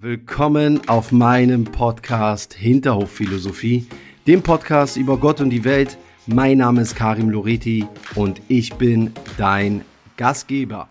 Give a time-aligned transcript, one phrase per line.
[0.00, 3.88] Willkommen auf meinem Podcast Hinterhofphilosophie,
[4.28, 5.98] dem Podcast über Gott und die Welt.
[6.26, 7.84] Mein Name ist Karim Loreti
[8.14, 9.84] und ich bin dein
[10.16, 10.88] Gastgeber.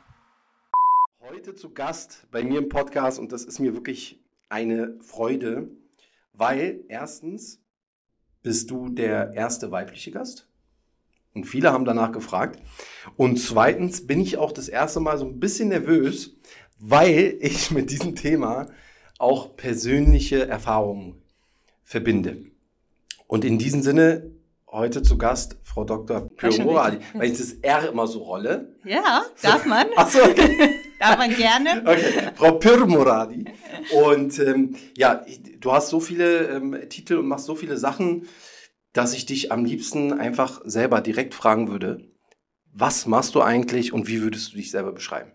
[1.21, 5.69] Heute zu Gast bei mir im Podcast und das ist mir wirklich eine Freude,
[6.33, 7.61] weil erstens
[8.43, 10.49] bist du der erste weibliche Gast
[11.33, 12.61] und viele haben danach gefragt
[13.15, 16.35] und zweitens bin ich auch das erste Mal so ein bisschen nervös,
[16.77, 18.67] weil ich mit diesem Thema
[19.19, 21.21] auch persönliche Erfahrungen
[21.83, 22.45] verbinde.
[23.27, 24.31] Und in diesem Sinne
[24.71, 26.29] heute zu Gast Frau Dr.
[26.35, 28.75] Pyromoradi, weil ich das R immer so rolle.
[28.83, 29.87] Ja, darf man.
[29.95, 30.75] Achso, okay.
[30.99, 31.81] darf man gerne.
[31.85, 33.45] Okay, Frau Pyromoradi.
[33.93, 35.25] Und ähm, ja,
[35.59, 38.27] du hast so viele ähm, Titel und machst so viele Sachen,
[38.93, 42.09] dass ich dich am liebsten einfach selber direkt fragen würde,
[42.73, 45.31] was machst du eigentlich und wie würdest du dich selber beschreiben?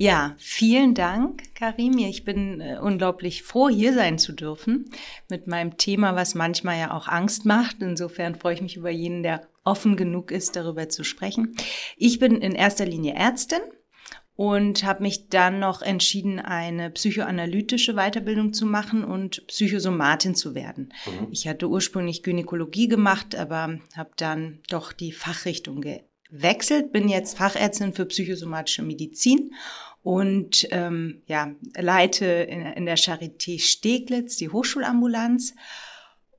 [0.00, 1.98] Ja, vielen Dank, Karim.
[1.98, 4.92] Ich bin äh, unglaublich froh, hier sein zu dürfen
[5.28, 7.78] mit meinem Thema, was manchmal ja auch Angst macht.
[7.80, 11.56] Insofern freue ich mich über jeden, der offen genug ist, darüber zu sprechen.
[11.96, 13.58] Ich bin in erster Linie Ärztin
[14.36, 20.92] und habe mich dann noch entschieden, eine psychoanalytische Weiterbildung zu machen und Psychosomatin zu werden.
[21.06, 21.26] Mhm.
[21.32, 27.92] Ich hatte ursprünglich Gynäkologie gemacht, aber habe dann doch die Fachrichtung gewechselt, bin jetzt Fachärztin
[27.92, 29.54] für psychosomatische Medizin
[30.02, 35.54] und ähm, ja, leite in, in der Charité Steglitz die Hochschulambulanz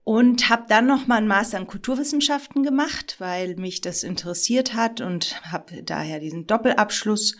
[0.03, 5.01] und habe dann noch mal einen Master in Kulturwissenschaften gemacht, weil mich das interessiert hat
[5.01, 7.35] und habe daher diesen Doppelabschluss,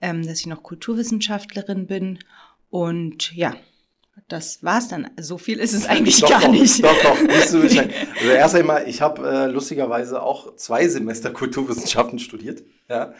[0.00, 2.18] ähm, dass ich noch Kulturwissenschaftlerin bin
[2.70, 3.56] und ja,
[4.28, 5.10] das war's dann.
[5.18, 6.84] So viel ist es eigentlich doch, gar doch, nicht.
[6.84, 12.18] Doch, doch, nicht so also erst einmal, ich habe äh, lustigerweise auch zwei Semester Kulturwissenschaften
[12.18, 12.62] studiert.
[12.88, 13.14] Ja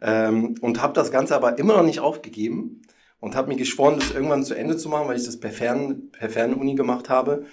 [0.00, 2.82] ähm, und habe das Ganze aber immer noch nicht aufgegeben
[3.20, 6.10] und habe mir geschworen, das irgendwann zu Ende zu machen, weil ich das per, Fern,
[6.12, 7.46] per Fernuni gemacht habe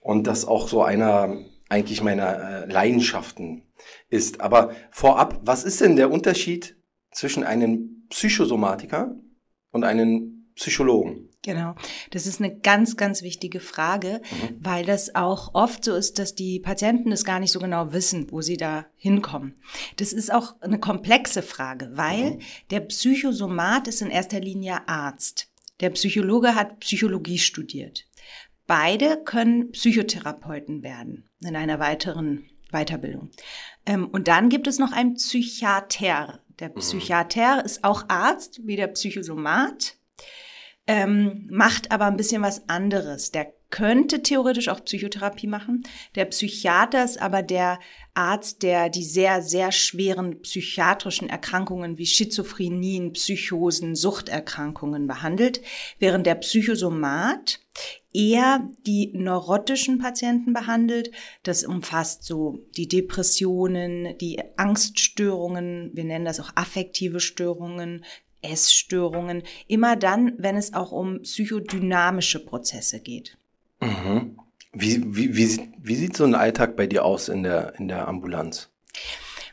[0.00, 1.36] und das auch so einer
[1.68, 3.62] eigentlich meiner äh, Leidenschaften
[4.10, 4.40] ist.
[4.40, 6.76] Aber vorab, was ist denn der Unterschied
[7.12, 9.16] zwischen einem Psychosomatiker
[9.70, 11.31] und einem Psychologen?
[11.42, 11.74] Genau.
[12.10, 14.56] Das ist eine ganz, ganz wichtige Frage, mhm.
[14.60, 18.30] weil das auch oft so ist, dass die Patienten das gar nicht so genau wissen,
[18.30, 19.56] wo sie da hinkommen.
[19.96, 22.38] Das ist auch eine komplexe Frage, weil mhm.
[22.70, 25.48] der Psychosomat ist in erster Linie Arzt.
[25.80, 28.06] Der Psychologe hat Psychologie studiert.
[28.68, 33.30] Beide können Psychotherapeuten werden in einer weiteren Weiterbildung.
[33.84, 36.40] Ähm, und dann gibt es noch einen Psychiater.
[36.60, 36.74] Der mhm.
[36.74, 39.96] Psychiater ist auch Arzt wie der Psychosomat
[40.86, 43.30] ähm, macht aber ein bisschen was anderes.
[43.30, 45.82] Der könnte theoretisch auch Psychotherapie machen.
[46.14, 47.80] Der Psychiater ist aber der
[48.14, 55.62] Arzt, der die sehr, sehr schweren psychiatrischen Erkrankungen wie Schizophrenien, Psychosen, Suchterkrankungen behandelt,
[55.98, 57.60] während der Psychosomat
[58.12, 61.10] eher die neurotischen Patienten behandelt.
[61.42, 68.04] Das umfasst so die Depressionen, die Angststörungen, wir nennen das auch affektive Störungen,
[68.42, 73.36] Essstörungen, immer dann, wenn es auch um psychodynamische Prozesse geht.
[73.80, 74.38] Mhm.
[74.72, 78.08] Wie, wie, wie, wie sieht so ein Alltag bei dir aus in der, in der
[78.08, 78.70] Ambulanz?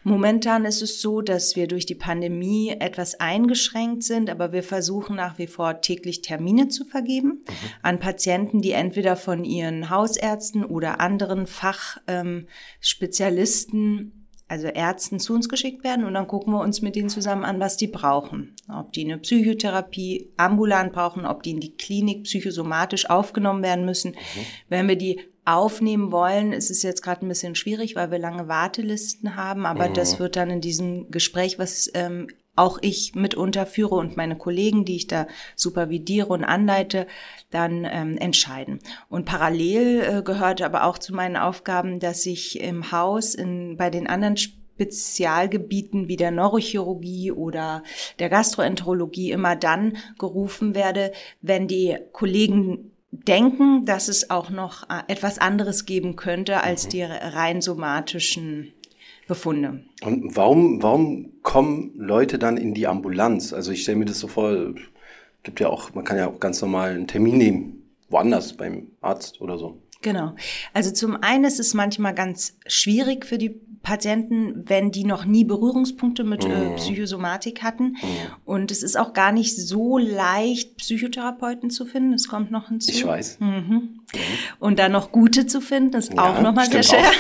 [0.04, 5.18] Momentan ist es so, dass wir durch die Pandemie etwas eingeschränkt sind, aber wir versuchen
[5.18, 7.54] nach wie vor täglich Termine zu vergeben mhm.
[7.82, 14.19] an Patienten, die entweder von ihren Hausärzten oder anderen Fachspezialisten
[14.50, 17.60] also Ärzten zu uns geschickt werden und dann gucken wir uns mit denen zusammen an,
[17.60, 18.56] was die brauchen.
[18.68, 24.12] Ob die eine Psychotherapie ambulant brauchen, ob die in die Klinik psychosomatisch aufgenommen werden müssen.
[24.12, 24.46] Mhm.
[24.68, 28.48] Wenn wir die aufnehmen wollen, ist es jetzt gerade ein bisschen schwierig, weil wir lange
[28.48, 29.94] Wartelisten haben, aber mhm.
[29.94, 34.84] das wird dann in diesem Gespräch, was ähm, auch ich mitunter führe und meine Kollegen,
[34.84, 37.08] die ich da supervidiere und anleite,
[37.52, 38.80] dann ähm, entscheiden.
[39.10, 43.90] Und parallel äh, gehört aber auch zu meinen Aufgaben, dass ich im Haus in, bei
[43.90, 47.84] den anderen Spezialgebieten wie der Neurochirurgie oder
[48.20, 51.12] der Gastroenterologie immer dann gerufen werde,
[51.42, 56.90] wenn die Kollegen denken, dass es auch noch äh, etwas anderes geben könnte als mhm.
[56.90, 58.74] die rein somatischen
[59.28, 59.84] Befunde.
[60.04, 63.54] Und warum, warum kommen Leute dann in die Ambulanz?
[63.54, 64.74] Also ich stelle mir das so vor,
[65.44, 69.42] gibt ja auch, man kann ja auch ganz normal einen Termin nehmen, woanders beim Arzt
[69.42, 69.82] oder so.
[70.02, 70.34] Genau.
[70.74, 75.46] Also zum einen ist es manchmal ganz schwierig für die Patienten, wenn die noch nie
[75.46, 76.76] Berührungspunkte mit äh, mhm.
[76.76, 77.84] Psychosomatik hatten.
[77.84, 77.98] Mhm.
[78.46, 82.12] Und es ist auch gar nicht so leicht, Psychotherapeuten zu finden.
[82.12, 82.92] Das kommt noch hinzu.
[82.92, 83.40] Ich weiß.
[83.40, 83.48] Mhm.
[83.48, 84.00] mhm.
[84.60, 87.12] Und dann noch gute zu finden, ist ja, auch nochmal sehr schwer.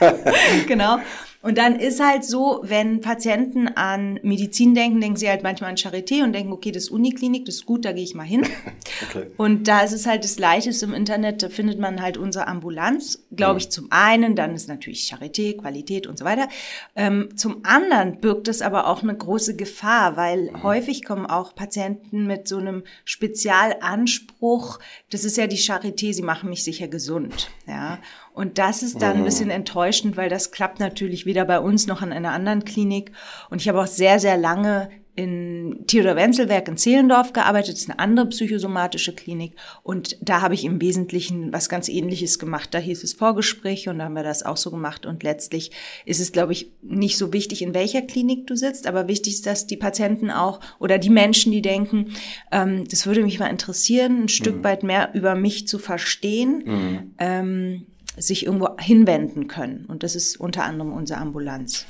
[0.66, 0.98] genau.
[1.42, 5.76] Und dann ist halt so, wenn Patienten an Medizin denken, denken sie halt manchmal an
[5.76, 8.46] Charité und denken, okay, das ist Uniklinik, das ist gut, da gehe ich mal hin.
[9.08, 9.28] okay.
[9.38, 13.24] Und da ist es halt das Leichteste im Internet, da findet man halt unsere Ambulanz,
[13.34, 16.46] glaube ich, zum einen, dann ist natürlich Charité, Qualität und so weiter.
[16.94, 20.62] Ähm, zum anderen birgt es aber auch eine große Gefahr, weil mhm.
[20.62, 24.78] häufig kommen auch Patienten mit so einem Spezialanspruch,
[25.08, 27.98] das ist ja die Charité, sie machen mich sicher gesund, ja.
[28.40, 29.56] Und das ist dann ein bisschen mhm.
[29.56, 33.12] enttäuschend, weil das klappt natürlich weder bei uns noch an einer anderen Klinik.
[33.50, 37.90] Und ich habe auch sehr, sehr lange in Theodor Wenzelwerk in Zehlendorf gearbeitet, das ist
[37.90, 42.72] eine andere psychosomatische Klinik und da habe ich im Wesentlichen was ganz ähnliches gemacht.
[42.72, 45.72] Da hieß es Vorgespräche und da haben wir das auch so gemacht und letztlich
[46.06, 49.46] ist es, glaube ich, nicht so wichtig, in welcher Klinik du sitzt, aber wichtig ist,
[49.46, 52.14] dass die Patienten auch oder die Menschen, die denken,
[52.50, 54.64] ähm, das würde mich mal interessieren, ein Stück mhm.
[54.64, 56.62] weit mehr über mich zu verstehen.
[56.64, 57.14] Mhm.
[57.18, 57.86] Ähm,
[58.20, 59.86] sich irgendwo hinwenden können.
[59.86, 61.86] Und das ist unter anderem unsere Ambulanz.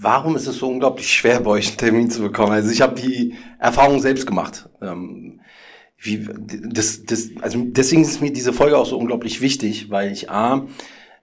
[0.00, 2.52] Warum ist es so unglaublich schwer, bei euch einen Termin zu bekommen?
[2.52, 4.68] Also ich habe die Erfahrung selbst gemacht.
[4.82, 5.40] Ähm,
[5.98, 10.30] wie, das, das, also deswegen ist mir diese Folge auch so unglaublich wichtig, weil ich
[10.30, 10.66] A,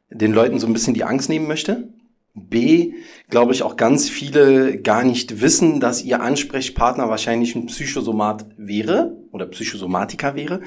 [0.10, 1.90] den Leuten so ein bisschen die Angst nehmen möchte.
[2.34, 2.94] B,
[3.30, 9.18] glaube ich, auch ganz viele gar nicht wissen, dass ihr Ansprechpartner wahrscheinlich ein Psychosomat wäre
[9.32, 10.62] oder Psychosomatiker wäre.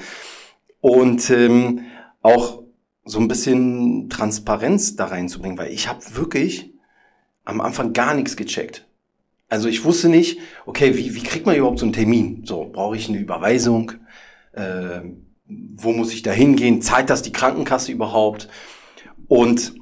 [0.81, 1.81] Und ähm,
[2.21, 2.60] auch
[3.03, 6.71] so ein bisschen Transparenz da reinzubringen, weil ich habe wirklich
[7.43, 8.87] am Anfang gar nichts gecheckt.
[9.49, 12.43] Also ich wusste nicht, okay, wie, wie kriegt man überhaupt so einen Termin?
[12.45, 13.93] So, brauche ich eine Überweisung?
[14.53, 15.01] Äh,
[15.47, 16.81] wo muss ich da hingehen?
[16.81, 18.47] Zahlt das die Krankenkasse überhaupt?
[19.27, 19.73] Und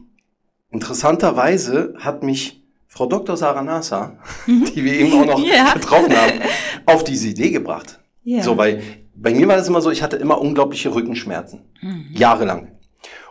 [0.72, 3.38] interessanterweise hat mich Frau Dr.
[3.38, 4.18] Sarah Nasa,
[4.48, 4.65] mhm.
[4.74, 5.74] die wir eben auch noch ja.
[5.74, 6.39] getroffen haben,
[6.86, 8.00] auf diese Idee gebracht.
[8.24, 8.42] Ja.
[8.42, 8.81] So, weil
[9.13, 11.62] bei mir war das immer so, ich hatte immer unglaubliche Rückenschmerzen.
[11.81, 12.07] Mhm.
[12.13, 12.79] Jahrelang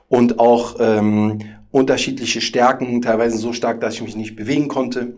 [0.09, 1.41] und auch ähm,
[1.71, 5.15] unterschiedliche Stärken, teilweise so stark, dass ich mich nicht bewegen konnte.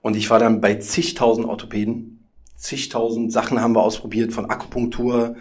[0.00, 2.24] Und ich war dann bei zigtausend Orthopäden,
[2.56, 5.36] zigtausend Sachen haben wir ausprobiert, von Akupunktur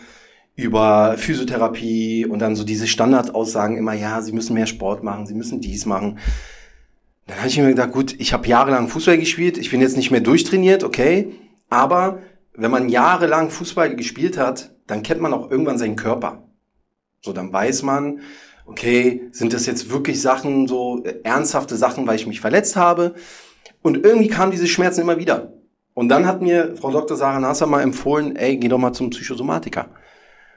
[0.55, 5.35] über Physiotherapie und dann so diese Standardaussagen immer, ja, Sie müssen mehr Sport machen, Sie
[5.35, 6.17] müssen dies machen.
[7.27, 10.11] Dann habe ich mir gedacht, gut, ich habe jahrelang Fußball gespielt, ich bin jetzt nicht
[10.11, 11.33] mehr durchtrainiert, okay,
[11.69, 12.19] aber
[12.55, 16.46] wenn man jahrelang Fußball gespielt hat, dann kennt man auch irgendwann seinen Körper.
[17.21, 18.21] So, dann weiß man,
[18.65, 23.15] okay, sind das jetzt wirklich Sachen, so äh, ernsthafte Sachen, weil ich mich verletzt habe?
[23.81, 25.53] Und irgendwie kamen diese Schmerzen immer wieder.
[25.93, 27.17] Und dann hat mir Frau Dr.
[27.17, 29.89] Sarah Nasser mal empfohlen, ey, geh doch mal zum Psychosomatiker.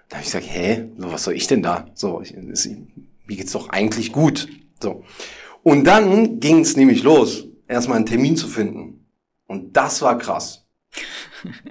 [0.09, 1.87] Da habe ich gesagt, hä, was soll ich denn da?
[1.95, 2.69] So, ich, es,
[3.27, 4.49] mir geht's doch eigentlich gut.
[4.83, 5.05] So.
[5.63, 9.07] Und dann ging es nämlich los, erstmal einen Termin zu finden.
[9.47, 10.67] Und das war krass.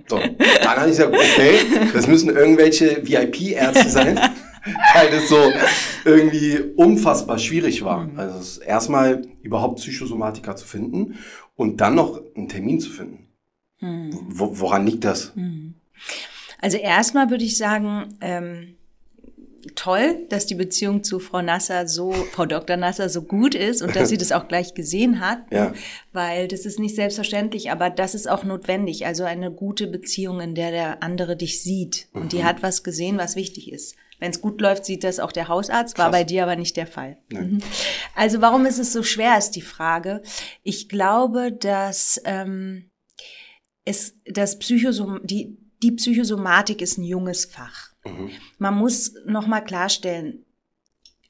[0.08, 1.60] So, dann habe ich gesagt, okay,
[1.94, 4.20] das müssen irgendwelche VIP-Ärzte sein.
[4.94, 5.52] weil das so
[6.06, 8.10] irgendwie unfassbar schwierig war.
[8.16, 11.20] Also erstmal überhaupt Psychosomatiker zu finden
[11.56, 13.28] und dann noch einen Termin zu finden.
[13.80, 14.12] Mhm.
[14.30, 15.36] Wo, woran liegt das?
[15.36, 15.76] Mhm.
[16.62, 18.76] Also erstmal würde ich sagen, ähm,
[19.76, 22.78] toll, dass die Beziehung zu Frau Nasser so, Frau Dr.
[22.78, 25.74] Nasser so gut ist und dass sie das auch gleich gesehen hat, ja.
[26.14, 29.06] weil das ist nicht selbstverständlich, aber das ist auch notwendig.
[29.06, 32.44] Also eine gute Beziehung, in der der andere dich sieht und die mhm.
[32.46, 33.96] hat was gesehen, was wichtig ist.
[34.20, 36.06] Wenn es gut läuft, sieht das auch der Hausarzt, Krass.
[36.06, 37.18] war bei dir aber nicht der Fall.
[37.32, 37.60] Mhm.
[38.16, 40.22] Also warum ist es so schwer, ist die Frage.
[40.64, 42.90] Ich glaube, dass ähm,
[43.86, 47.92] es das Psychosom die die Psychosomatik ist ein junges Fach.
[48.06, 48.32] Mhm.
[48.58, 50.46] Man muss noch mal klarstellen,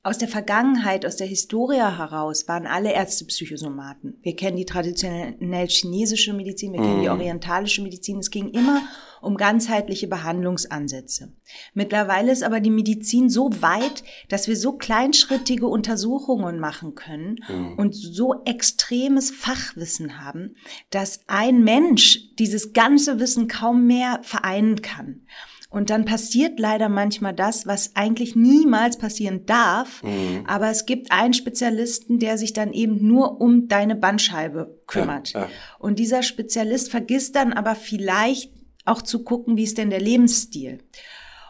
[0.10, 4.18] aus der Vergangenheit, aus der Historie heraus waren alle Ärzte Psychosomaten.
[4.24, 7.14] Wir kennen die traditionell chinesische Medizin, wir kennen die mhm.
[7.14, 8.18] orientalische Medizin.
[8.18, 8.82] Es ging immer
[9.22, 11.34] um ganzheitliche Behandlungsansätze.
[11.76, 17.74] Mittlerweile ist aber die Medizin so weit, dass wir so kleinschrittige Untersuchungen machen können mhm.
[17.78, 20.56] und so extremes Fachwissen haben,
[20.90, 25.22] dass ein Mensch dieses ganze Wissen kaum mehr vereinen kann.
[25.70, 30.02] Und dann passiert leider manchmal das, was eigentlich niemals passieren darf.
[30.02, 30.44] Mhm.
[30.48, 35.34] Aber es gibt einen Spezialisten, der sich dann eben nur um deine Bandscheibe kümmert.
[35.34, 35.50] Ja, ja.
[35.78, 38.52] Und dieser Spezialist vergisst dann aber vielleicht
[38.86, 40.80] auch zu gucken, wie ist denn der Lebensstil.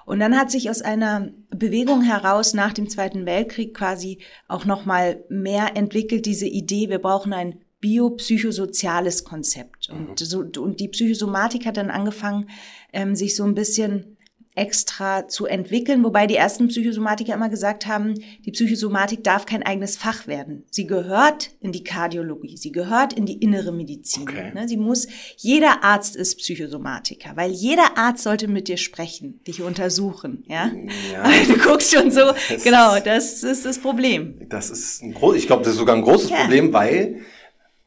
[0.05, 4.83] Und dann hat sich aus einer Bewegung heraus nach dem Zweiten Weltkrieg quasi auch noch
[4.83, 9.89] mal mehr entwickelt diese Idee, wir brauchen ein biopsychosoziales Konzept.
[9.89, 10.25] Und, mhm.
[10.25, 12.50] so, und die Psychosomatik hat dann angefangen,
[12.93, 14.17] ähm, sich so ein bisschen
[14.59, 19.95] extra zu entwickeln, wobei die ersten Psychosomatiker immer gesagt haben, die Psychosomatik darf kein eigenes
[19.95, 20.65] Fach werden.
[20.69, 24.24] Sie gehört in die Kardiologie, sie gehört in die innere Medizin.
[24.24, 24.51] Okay.
[24.53, 24.67] Ne?
[24.67, 25.07] Sie muss,
[25.38, 30.43] jeder Arzt ist Psychosomatiker, weil jeder Arzt sollte mit dir sprechen, dich untersuchen.
[30.50, 30.71] Ja,
[31.13, 34.45] ja du guckst schon so, das genau, das ist das Problem.
[34.50, 36.41] Das ist ein groß, ich glaube, das ist sogar ein großes ja.
[36.41, 37.21] Problem, weil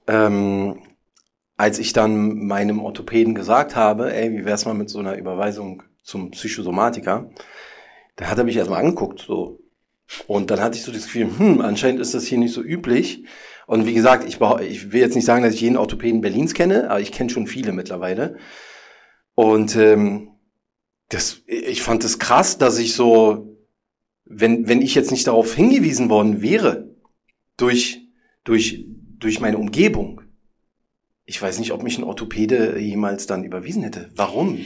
[0.06, 0.82] ähm,
[1.56, 5.82] als ich dann meinem Orthopäden gesagt habe, ey, wie wär's mal mit so einer Überweisung
[6.02, 7.30] zum Psychosomatiker,
[8.16, 9.60] da hat er mich erstmal angeguckt, so.
[10.26, 13.24] Und dann hatte ich so das Gefühl, hm, anscheinend ist das hier nicht so üblich.
[13.66, 16.90] Und wie gesagt, ich, ich will jetzt nicht sagen, dass ich jeden Orthopäden Berlins kenne,
[16.90, 18.36] aber ich kenne schon viele mittlerweile.
[19.34, 20.32] Und ähm,
[21.08, 23.56] das, ich fand es das krass, dass ich so,
[24.24, 26.94] wenn, wenn ich jetzt nicht darauf hingewiesen worden wäre,
[27.56, 28.00] durch,
[28.44, 28.86] durch,
[29.22, 30.20] durch meine Umgebung,
[31.24, 34.10] ich weiß nicht, ob mich ein Orthopäde jemals dann überwiesen hätte.
[34.14, 34.58] Warum?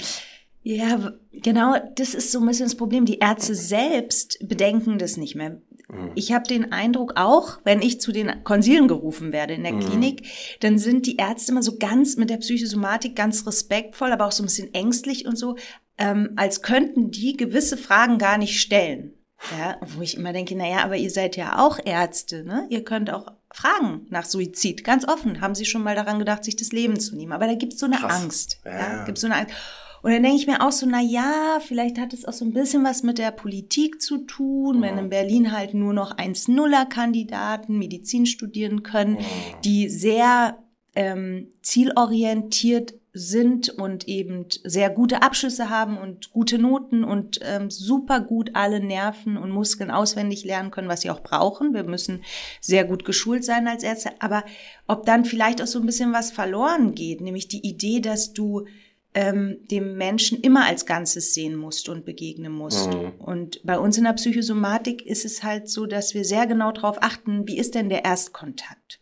[0.62, 3.04] Ja, genau, das ist so ein bisschen das Problem.
[3.04, 5.60] Die Ärzte selbst bedenken das nicht mehr.
[5.88, 6.10] Mhm.
[6.14, 9.80] Ich habe den Eindruck auch, wenn ich zu den Konsilen gerufen werde in der mhm.
[9.80, 10.26] Klinik,
[10.60, 14.42] dann sind die Ärzte immer so ganz mit der Psychosomatik ganz respektvoll, aber auch so
[14.42, 15.56] ein bisschen ängstlich und so,
[15.98, 19.15] ähm, als könnten die gewisse Fragen gar nicht stellen.
[19.58, 22.66] Ja, wo ich immer denke, naja, aber ihr seid ja auch Ärzte, ne?
[22.70, 25.40] Ihr könnt auch fragen nach Suizid, ganz offen.
[25.40, 27.32] Haben Sie schon mal daran gedacht, sich das Leben zu nehmen?
[27.32, 28.22] Aber da gibt es so eine Krass.
[28.22, 28.60] Angst.
[28.64, 29.04] Ja, ja.
[29.04, 29.54] Gibt's so eine Angst.
[30.02, 32.52] Und dann denke ich mir auch so, na ja, vielleicht hat es auch so ein
[32.52, 38.26] bisschen was mit der Politik zu tun, wenn in Berlin halt nur noch 1-0er-Kandidaten Medizin
[38.26, 39.18] studieren können,
[39.64, 40.58] die sehr
[40.94, 48.20] ähm, zielorientiert sind und eben sehr gute Abschlüsse haben und gute Noten und ähm, super
[48.20, 51.72] gut alle Nerven und Muskeln auswendig lernen können, was sie auch brauchen.
[51.72, 52.22] Wir müssen
[52.60, 54.10] sehr gut geschult sein als Ärzte.
[54.20, 54.44] Aber
[54.86, 58.66] ob dann vielleicht auch so ein bisschen was verloren geht, nämlich die Idee, dass du
[59.14, 62.92] ähm, dem Menschen immer als Ganzes sehen musst und begegnen musst.
[62.92, 63.12] Mhm.
[63.18, 67.02] Und bei uns in der Psychosomatik ist es halt so, dass wir sehr genau darauf
[67.02, 69.00] achten, wie ist denn der Erstkontakt?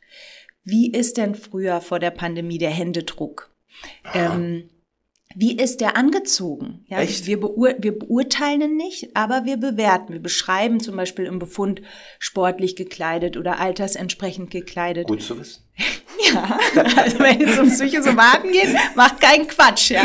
[0.62, 3.54] Wie ist denn früher vor der Pandemie der Händedruck?
[4.14, 4.71] Ähm,
[5.35, 6.85] wie ist der angezogen?
[6.88, 7.26] Ja, Echt?
[7.26, 10.12] Wir, beur wir beurteilen nicht, aber wir bewerten.
[10.12, 11.83] Wir beschreiben zum Beispiel im Befund
[12.19, 15.09] sportlich gekleidet oder altersentsprechend gekleidet.
[15.09, 15.63] Gut zu wissen.
[15.76, 16.59] Ja,
[16.97, 20.04] also wenn es um Psychosomaten geht, macht keinen Quatsch, ja.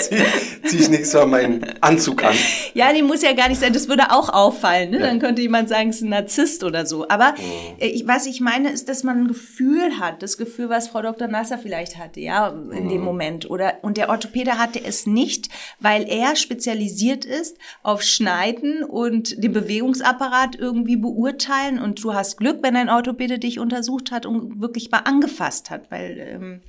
[0.00, 0.16] zieh,
[0.64, 2.34] zieh ich nächstes Mal meinen Anzug an.
[2.72, 5.00] Ja, die muss ja gar nicht sein, das würde auch auffallen, ne?
[5.00, 5.06] Ja.
[5.06, 7.06] Dann könnte jemand sagen, es ist ein Narzisst oder so.
[7.08, 7.76] Aber mhm.
[7.78, 11.28] ich, was ich meine, ist, dass man ein Gefühl hat, das Gefühl, was Frau Dr.
[11.28, 12.88] Nasser vielleicht hatte, ja, in mhm.
[12.88, 13.50] dem Moment.
[13.50, 19.52] Oder, und der Orthopäde hatte es nicht, weil er spezialisiert ist auf Schneiden und den
[19.52, 21.78] Bewegungsapparat irgendwie beurteilen.
[21.78, 25.70] Und du hast Glück, wenn ein Orthopäde dich untersucht hat und wirklich mal angefasst angefasst
[25.70, 26.60] hat, weil ähm,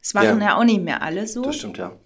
[0.00, 0.46] es waren ja.
[0.46, 1.42] ja auch nicht mehr alle so.
[1.42, 1.98] Das stimmt, ja.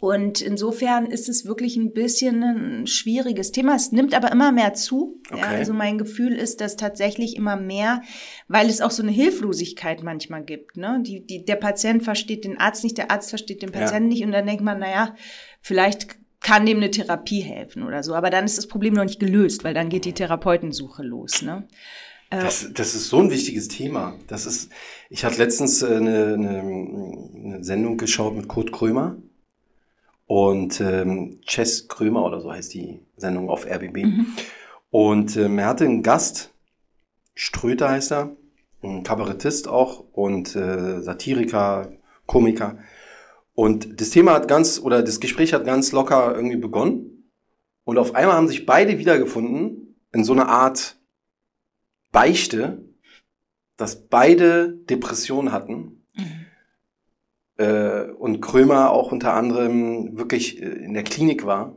[0.00, 3.74] Und insofern ist es wirklich ein bisschen ein schwieriges Thema.
[3.74, 5.22] Es nimmt aber immer mehr zu.
[5.30, 5.40] Okay.
[5.40, 8.02] Ja, also mein Gefühl ist, dass tatsächlich immer mehr,
[8.46, 10.76] weil es auch so eine Hilflosigkeit manchmal gibt.
[10.76, 11.00] Ne?
[11.06, 14.14] Die, die, der Patient versteht den Arzt nicht, der Arzt versteht den Patienten ja.
[14.14, 15.14] nicht und dann denkt man, naja,
[15.62, 18.14] vielleicht kann dem eine Therapie helfen oder so.
[18.14, 21.40] Aber dann ist das Problem noch nicht gelöst, weil dann geht die Therapeutensuche los.
[21.40, 21.66] Ne?
[22.42, 24.18] Das, das ist so ein wichtiges Thema.
[24.26, 24.70] Das ist,
[25.10, 29.16] ich hatte letztens äh, eine, eine, eine Sendung geschaut mit Kurt Krömer
[30.26, 34.04] und ähm, Chess Krömer oder so heißt die Sendung auf RBB.
[34.04, 34.26] Mhm.
[34.90, 36.54] Und ähm, er hatte einen Gast,
[37.34, 38.36] Ströter heißt er,
[38.82, 41.92] ein Kabarettist auch und äh, Satiriker,
[42.26, 42.78] Komiker.
[43.54, 47.30] Und das Thema hat ganz, oder das Gespräch hat ganz locker irgendwie begonnen.
[47.84, 50.96] Und auf einmal haben sich beide wiedergefunden in so einer Art
[52.14, 52.82] Beichte,
[53.76, 56.06] dass beide Depressionen hatten.
[56.14, 56.46] Mhm.
[57.58, 61.76] Äh, und Krömer auch unter anderem wirklich äh, in der Klinik war.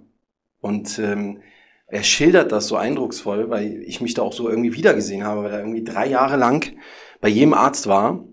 [0.61, 1.41] Und ähm,
[1.87, 5.51] er schildert das so eindrucksvoll, weil ich mich da auch so irgendwie wiedergesehen habe, weil
[5.51, 6.77] er irgendwie drei Jahre lang
[7.19, 8.23] bei jedem Arzt war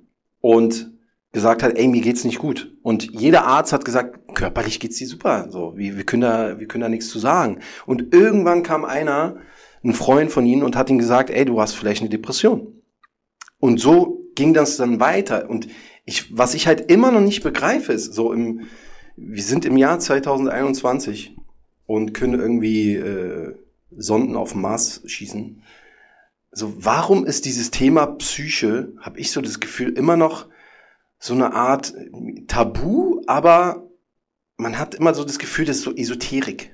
[0.40, 0.90] und
[1.32, 2.76] gesagt hat, ey, mir geht's nicht gut.
[2.82, 5.49] Und jeder Arzt hat gesagt, körperlich geht's dir super.
[5.50, 7.61] So, wir, wir können da, wir können da nichts zu sagen.
[7.87, 9.38] Und irgendwann kam einer
[9.85, 12.83] ein Freund von ihnen und hat ihm gesagt, ey, du hast vielleicht eine Depression.
[13.59, 15.49] Und so ging das dann weiter.
[15.49, 15.69] Und
[16.05, 18.62] ich, was ich halt immer noch nicht begreife, ist so im,
[19.17, 21.37] wir sind im Jahr 2021
[21.87, 23.55] und können irgendwie äh,
[23.97, 25.62] Sonden auf dem Mars schießen.
[26.50, 30.47] So, warum ist dieses Thema Psyche, habe ich so das Gefühl, immer noch
[31.19, 31.95] so eine Art
[32.49, 33.88] Tabu, aber
[34.57, 36.74] man hat immer so das Gefühl, das ist so Esoterik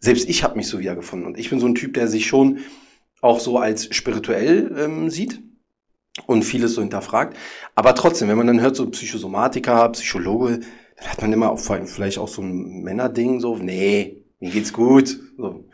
[0.00, 1.26] selbst ich habe mich so wiedergefunden.
[1.26, 2.58] Und ich bin so ein Typ, der sich schon
[3.20, 5.42] auch so als spirituell ähm, sieht
[6.26, 7.36] und vieles so hinterfragt.
[7.74, 10.60] Aber trotzdem, wenn man dann hört, so Psychosomatiker, Psychologe,
[10.96, 15.20] dann hat man immer auch vielleicht auch so ein Männerding, so, nee, mir geht's gut.
[15.36, 15.68] So.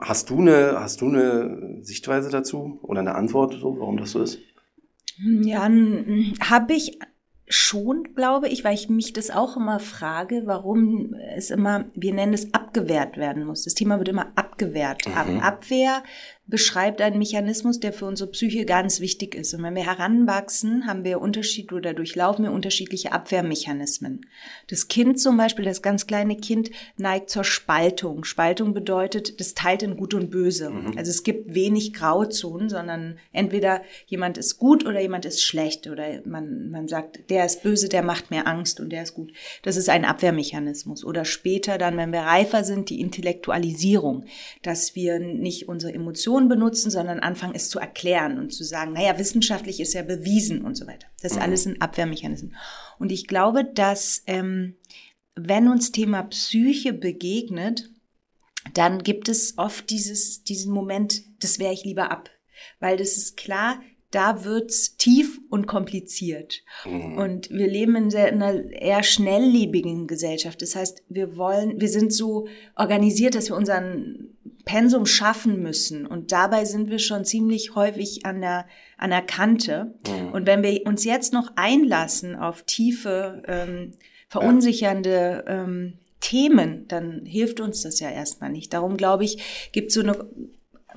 [0.00, 4.22] Hast du eine, hast du eine Sichtweise dazu oder eine Antwort, so, warum das so
[4.22, 4.38] ist?
[5.18, 5.70] Ja,
[6.40, 6.98] habe ich
[7.52, 12.32] schon, glaube ich, weil ich mich das auch immer frage, warum es immer, wir nennen
[12.32, 13.64] es abgewehrt werden muss.
[13.64, 15.06] Das Thema wird immer abgewehrt.
[15.06, 15.40] Mhm.
[15.40, 16.02] Abwehr
[16.46, 19.54] beschreibt einen Mechanismus, der für unsere Psyche ganz wichtig ist.
[19.54, 24.26] Und wenn wir heranwachsen, haben wir Unterschied oder durchlaufen wir unterschiedliche Abwehrmechanismen.
[24.66, 28.24] Das Kind zum Beispiel, das ganz kleine Kind, neigt zur Spaltung.
[28.24, 30.70] Spaltung bedeutet, das teilt in Gut und Böse.
[30.70, 30.98] Mhm.
[30.98, 35.86] Also es gibt wenig Grauzonen, sondern entweder jemand ist gut oder jemand ist schlecht.
[35.86, 39.32] Oder man, man sagt, der ist böse, der macht mir Angst und der ist gut.
[39.62, 41.04] Das ist ein Abwehrmechanismus.
[41.04, 44.24] Oder später dann, wenn wir reifer sind, die Intellektualisierung,
[44.62, 48.92] dass wir nicht unsere Emotionen Definition benutzen, sondern anfangen es zu erklären und zu sagen,
[48.92, 51.06] naja, wissenschaftlich ist ja bewiesen und so weiter.
[51.20, 51.42] Das ist mhm.
[51.42, 52.52] alles ein Abwehrmechanismus.
[52.98, 54.76] Und ich glaube, dass ähm,
[55.34, 57.90] wenn uns Thema Psyche begegnet,
[58.74, 62.30] dann gibt es oft dieses, diesen Moment, das wäre ich lieber ab.
[62.78, 63.80] Weil das ist klar,
[64.12, 66.62] da wird's tief und kompliziert.
[66.84, 67.16] Mhm.
[67.16, 70.60] Und wir leben in, sehr, in einer eher schnelllebigen Gesellschaft.
[70.60, 72.46] Das heißt, wir wollen, wir sind so
[72.76, 74.31] organisiert, dass wir unseren
[74.64, 76.06] Pensum schaffen müssen.
[76.06, 78.66] Und dabei sind wir schon ziemlich häufig an der,
[78.96, 79.94] an der Kante.
[80.06, 80.32] Mhm.
[80.32, 83.92] Und wenn wir uns jetzt noch einlassen auf tiefe, ähm,
[84.28, 88.72] verunsichernde ähm, Themen, dann hilft uns das ja erstmal nicht.
[88.72, 90.26] Darum glaube ich, gibt so eine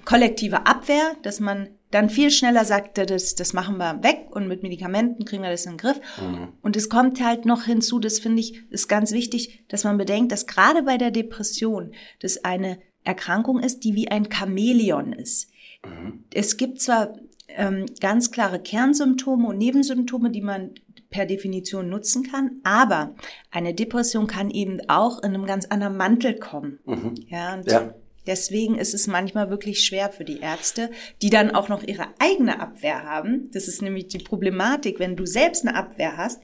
[0.06, 4.64] kollektive Abwehr, dass man dann viel schneller sagt, das, das machen wir weg und mit
[4.64, 6.00] Medikamenten kriegen wir das in den Griff.
[6.20, 6.50] Mhm.
[6.62, 10.32] Und es kommt halt noch hinzu, das finde ich, ist ganz wichtig, dass man bedenkt,
[10.32, 15.50] dass gerade bei der Depression das eine Erkrankung ist, die wie ein Chamäleon ist.
[15.86, 16.26] Mhm.
[16.34, 17.14] Es gibt zwar
[17.48, 20.72] ähm, ganz klare Kernsymptome und Nebensymptome, die man
[21.10, 23.16] per Definition nutzen kann, aber
[23.52, 26.80] eine Depression kann eben auch in einem ganz anderen Mantel kommen.
[26.86, 27.14] Mhm.
[27.30, 27.94] Ja, ja.
[28.28, 30.90] Deswegen ist es manchmal wirklich schwer für die Ärzte,
[31.22, 33.52] die dann auch noch ihre eigene Abwehr haben.
[33.54, 36.42] Das ist nämlich die Problematik, wenn du selbst eine Abwehr hast,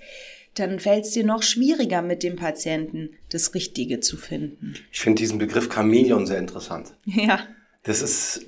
[0.56, 4.74] dann fällt es dir noch schwieriger, mit dem Patienten das Richtige zu finden.
[4.92, 6.94] Ich finde diesen Begriff Chamäleon sehr interessant.
[7.06, 7.40] Ja.
[7.84, 8.46] Das ist,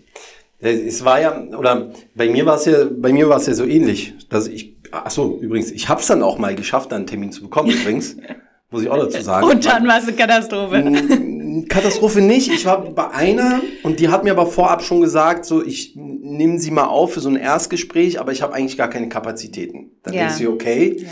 [0.59, 3.65] es war ja, oder bei mir war es ja, bei mir war es ja so
[3.65, 7.31] ähnlich, dass ich, ach so, übrigens, ich habe es dann auch mal geschafft, einen Termin
[7.31, 8.15] zu bekommen, übrigens.
[8.73, 9.47] muss ich auch dazu sagen.
[9.47, 11.65] Und dann war es eine Katastrophe.
[11.69, 12.51] Katastrophe nicht.
[12.51, 16.59] Ich war bei einer und die hat mir aber vorab schon gesagt, so ich nehme
[16.59, 19.91] sie mal auf für so ein Erstgespräch, aber ich habe eigentlich gar keine Kapazitäten.
[20.01, 20.27] Dann ja.
[20.27, 20.97] ist sie okay.
[20.99, 21.07] Ja.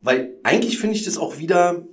[0.00, 1.86] Weil eigentlich finde ich das auch wieder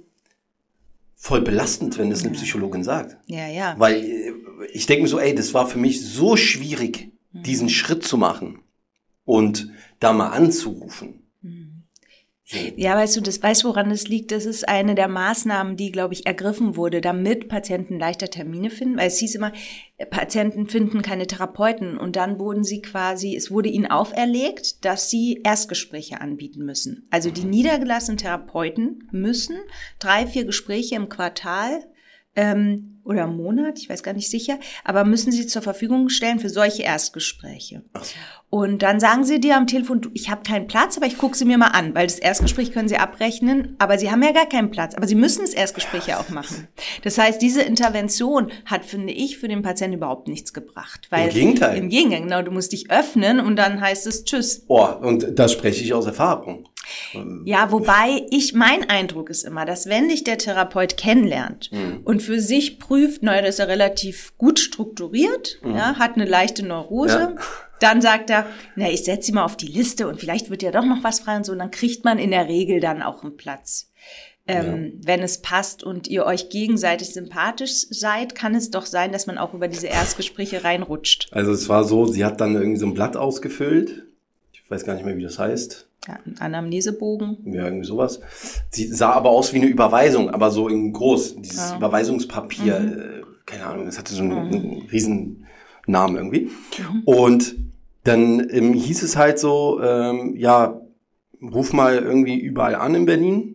[1.16, 3.18] voll belastend, wenn das eine Psychologin sagt.
[3.26, 3.76] Ja, ja.
[3.78, 4.34] Weil äh,
[4.74, 7.44] ich denke mir so, ey, das war für mich so schwierig, mhm.
[7.44, 8.60] diesen Schritt zu machen
[9.24, 11.22] und da mal anzurufen.
[12.48, 14.32] Ja, weißt du, das weißt, woran das liegt.
[14.32, 18.98] Das ist eine der Maßnahmen, die, glaube ich, ergriffen wurde, damit Patienten leichter Termine finden.
[18.98, 19.52] Weil es hieß immer,
[20.12, 21.98] Patienten finden keine Therapeuten.
[21.98, 27.08] Und dann wurden sie quasi, es wurde ihnen auferlegt, dass sie Erstgespräche anbieten müssen.
[27.10, 29.58] Also die niedergelassenen Therapeuten müssen
[29.98, 31.84] drei, vier Gespräche im Quartal
[32.36, 36.40] ähm, oder im Monat, ich weiß gar nicht sicher, aber müssen sie zur Verfügung stellen
[36.40, 37.84] für solche Erstgespräche.
[37.94, 38.04] Ach.
[38.50, 41.38] Und dann sagen sie dir am Telefon, du, ich habe keinen Platz, aber ich gucke
[41.38, 44.48] sie mir mal an, weil das Erstgespräch können sie abrechnen, aber sie haben ja gar
[44.48, 44.96] keinen Platz.
[44.96, 46.68] Aber sie müssen das Erstgespräch ja auch machen.
[47.04, 51.08] Das heißt, diese Intervention hat, finde ich, für den Patienten überhaupt nichts gebracht.
[51.10, 51.78] Weil Im Gegenteil.
[51.78, 52.42] Im Gegenteil, genau.
[52.42, 54.64] Du musst dich öffnen und dann heißt es Tschüss.
[54.68, 56.70] Oh, und da spreche ich aus Erfahrung.
[57.46, 62.02] Ja, wobei ich, mein Eindruck ist immer, dass wenn dich der Therapeut kennenlernt mhm.
[62.04, 65.76] und für sich prüft, naja, das ist ja relativ gut strukturiert, mhm.
[65.76, 67.36] ja, hat eine leichte Neurose, ja.
[67.80, 68.46] dann sagt er,
[68.76, 71.22] na, ich setze sie mal auf die Liste und vielleicht wird ja doch noch was
[71.22, 73.92] frei und so, und dann kriegt man in der Regel dann auch einen Platz.
[74.48, 75.08] Ähm, ja.
[75.08, 79.40] Wenn es passt und ihr euch gegenseitig sympathisch seid, kann es doch sein, dass man
[79.40, 81.30] auch über diese Erstgespräche reinrutscht.
[81.32, 84.06] Also es war so, sie hat dann irgendwie so ein Blatt ausgefüllt.
[84.54, 85.90] Ich weiß gar nicht mehr, wie das heißt.
[86.08, 87.38] Ja, ein Anamnesebogen.
[87.46, 88.20] Ja, irgendwie sowas.
[88.70, 91.38] Sie sah aber aus wie eine Überweisung, aber so in groß.
[91.38, 91.78] Dieses ja.
[91.78, 92.94] Überweisungspapier, mhm.
[92.94, 94.54] äh, keine Ahnung, das hatte so einen, mhm.
[94.54, 95.46] einen riesen
[95.88, 96.52] Namen irgendwie.
[96.78, 97.02] Mhm.
[97.06, 97.56] Und
[98.04, 100.80] dann ähm, hieß es halt so, ähm, ja,
[101.42, 103.52] ruf mal irgendwie überall an in Berlin.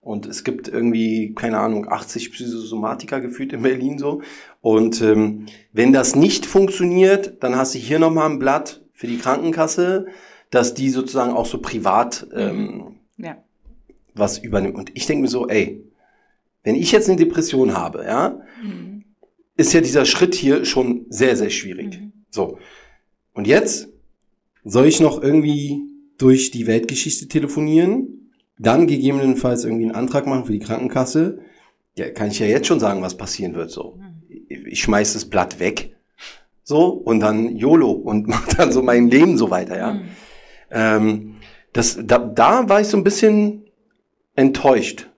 [0.00, 4.22] Und es gibt irgendwie, keine Ahnung, 80 Psychosomatiker gefühlt in Berlin so.
[4.60, 9.18] Und ähm, wenn das nicht funktioniert, dann hast du hier nochmal ein Blatt für die
[9.18, 10.06] Krankenkasse
[10.50, 12.38] dass die sozusagen auch so privat mhm.
[12.38, 13.36] ähm, ja.
[14.14, 14.76] was übernimmt.
[14.76, 15.84] Und ich denke mir so, ey,
[16.62, 19.04] wenn ich jetzt eine Depression habe, ja, mhm.
[19.56, 22.00] ist ja dieser Schritt hier schon sehr, sehr schwierig.
[22.00, 22.12] Mhm.
[22.30, 22.58] So.
[23.32, 23.88] Und jetzt
[24.64, 25.82] soll ich noch irgendwie
[26.18, 31.40] durch die Weltgeschichte telefonieren, dann gegebenenfalls irgendwie einen Antrag machen für die Krankenkasse.
[31.96, 33.70] Ja, kann ich ja jetzt schon sagen, was passieren wird.
[33.70, 33.98] So,
[34.48, 35.96] ich schmeiß das Blatt weg,
[36.62, 39.78] so und dann YOLO und mach dann so mein Leben so weiter.
[39.78, 40.02] Ja, mhm.
[40.70, 41.36] Ähm,
[41.72, 43.64] das, da, da war ich so ein bisschen
[44.34, 45.09] enttäuscht.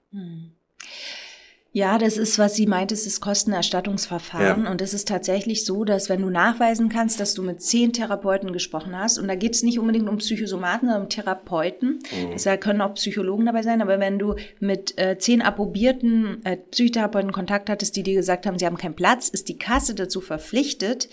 [1.74, 4.64] Ja, das ist, was sie meint, es ist Kostenerstattungsverfahren.
[4.64, 4.70] Ja.
[4.70, 8.52] Und es ist tatsächlich so, dass wenn du nachweisen kannst, dass du mit zehn Therapeuten
[8.52, 12.36] gesprochen hast, und da geht es nicht unbedingt um Psychosomaten, sondern um Therapeuten, mhm.
[12.44, 17.32] da können auch Psychologen dabei sein, aber wenn du mit äh, zehn approbierten äh, Psychotherapeuten
[17.32, 21.08] Kontakt hattest, die dir gesagt haben, sie haben keinen Platz, ist die Kasse dazu verpflichtet,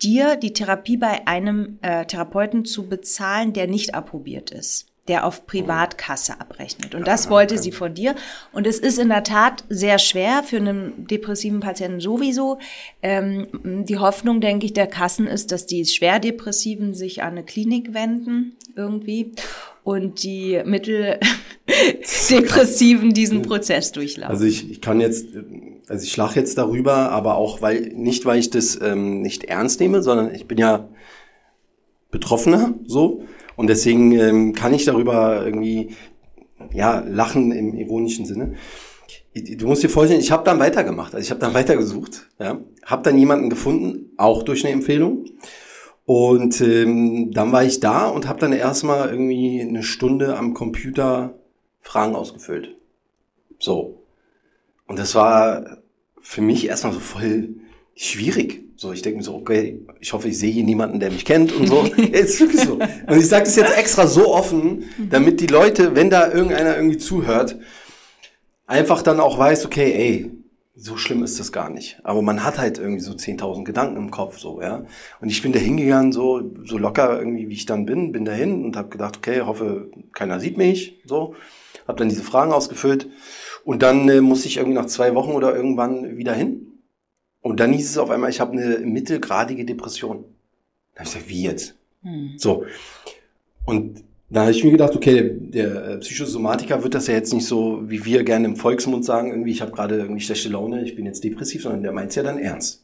[0.00, 5.46] dir die Therapie bei einem äh, Therapeuten zu bezahlen, der nicht approbiert ist der auf
[5.46, 6.94] Privatkasse abrechnet.
[6.94, 8.14] Und das wollte sie von dir.
[8.52, 12.58] Und es ist in der Tat sehr schwer für einen depressiven Patienten sowieso.
[13.02, 17.92] Ähm, die Hoffnung, denke ich, der Kassen ist, dass die Schwerdepressiven sich an eine Klinik
[17.92, 19.32] wenden irgendwie
[19.84, 24.32] und die Mitteldepressiven diesen Prozess durchlaufen.
[24.32, 25.26] Also ich, ich kann jetzt,
[25.88, 29.80] also ich lache jetzt darüber, aber auch weil nicht, weil ich das ähm, nicht ernst
[29.80, 30.88] nehme, sondern ich bin ja
[32.10, 33.24] Betroffener so
[33.56, 35.94] und deswegen ähm, kann ich darüber irgendwie
[36.72, 38.54] ja lachen im ironischen Sinne.
[39.34, 41.14] Du musst dir vorstellen, ich habe dann weitergemacht.
[41.14, 45.24] Also ich habe dann weitergesucht, ja, habe dann jemanden gefunden, auch durch eine Empfehlung.
[46.06, 51.38] Und ähm, dann war ich da und habe dann erstmal irgendwie eine Stunde am Computer
[51.80, 52.76] Fragen ausgefüllt.
[53.58, 54.02] So.
[54.86, 55.78] Und das war
[56.20, 57.56] für mich erstmal so voll
[57.94, 58.63] schwierig.
[58.84, 61.54] So, ich denke mir so, okay, ich hoffe, ich sehe hier niemanden, der mich kennt
[61.54, 61.84] und so.
[62.12, 62.74] ist wirklich so.
[62.74, 66.98] Und ich sage das jetzt extra so offen, damit die Leute, wenn da irgendeiner irgendwie
[66.98, 67.56] zuhört,
[68.66, 70.30] einfach dann auch weiß, okay, ey,
[70.76, 71.98] so schlimm ist das gar nicht.
[72.04, 74.84] Aber man hat halt irgendwie so 10.000 Gedanken im Kopf, so, ja.
[75.22, 78.66] Und ich bin da hingegangen, so, so locker irgendwie, wie ich dann bin, bin dahin
[78.66, 81.36] und habe gedacht, okay, hoffe, keiner sieht mich, so.
[81.88, 83.08] Habe dann diese Fragen ausgefüllt
[83.64, 86.73] und dann äh, musste ich irgendwie nach zwei Wochen oder irgendwann wieder hin
[87.44, 90.24] und dann hieß es auf einmal, ich habe eine mittelgradige Depression.
[90.94, 91.74] Da habe ich gesagt, wie jetzt?
[92.02, 92.32] Hm.
[92.38, 92.64] So.
[93.66, 97.44] Und da habe ich mir gedacht, okay, der äh, Psychosomatiker wird das ja jetzt nicht
[97.44, 100.96] so, wie wir gerne im Volksmund sagen, irgendwie, ich habe gerade irgendwie schlechte Laune, ich
[100.96, 102.82] bin jetzt depressiv, sondern der meint es ja dann ernst.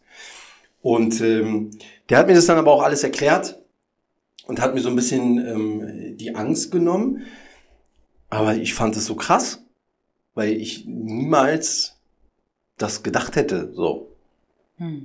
[0.82, 1.70] Und ähm,
[2.10, 3.62] der hat mir das dann aber auch alles erklärt
[4.46, 7.22] und hat mir so ein bisschen ähm, die Angst genommen.
[8.28, 9.64] Aber ich fand es so krass,
[10.34, 11.98] weil ich niemals
[12.76, 14.09] das gedacht hätte, so.
[14.80, 15.04] Hmm.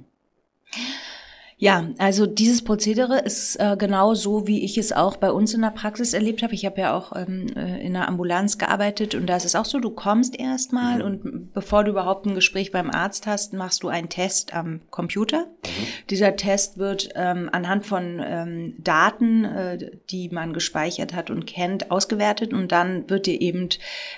[1.65, 5.61] Ja, also dieses Prozedere ist äh, genau so, wie ich es auch bei uns in
[5.61, 6.53] der Praxis erlebt habe.
[6.53, 9.65] Ich habe ja auch ähm, äh, in der Ambulanz gearbeitet und da ist es auch
[9.65, 11.05] so, du kommst erstmal mhm.
[11.05, 15.45] und bevor du überhaupt ein Gespräch beim Arzt hast, machst du einen Test am Computer.
[15.45, 15.69] Mhm.
[16.09, 21.89] Dieser Test wird ähm, anhand von ähm, Daten, äh, die man gespeichert hat und kennt,
[21.89, 23.69] ausgewertet und dann wird dir eben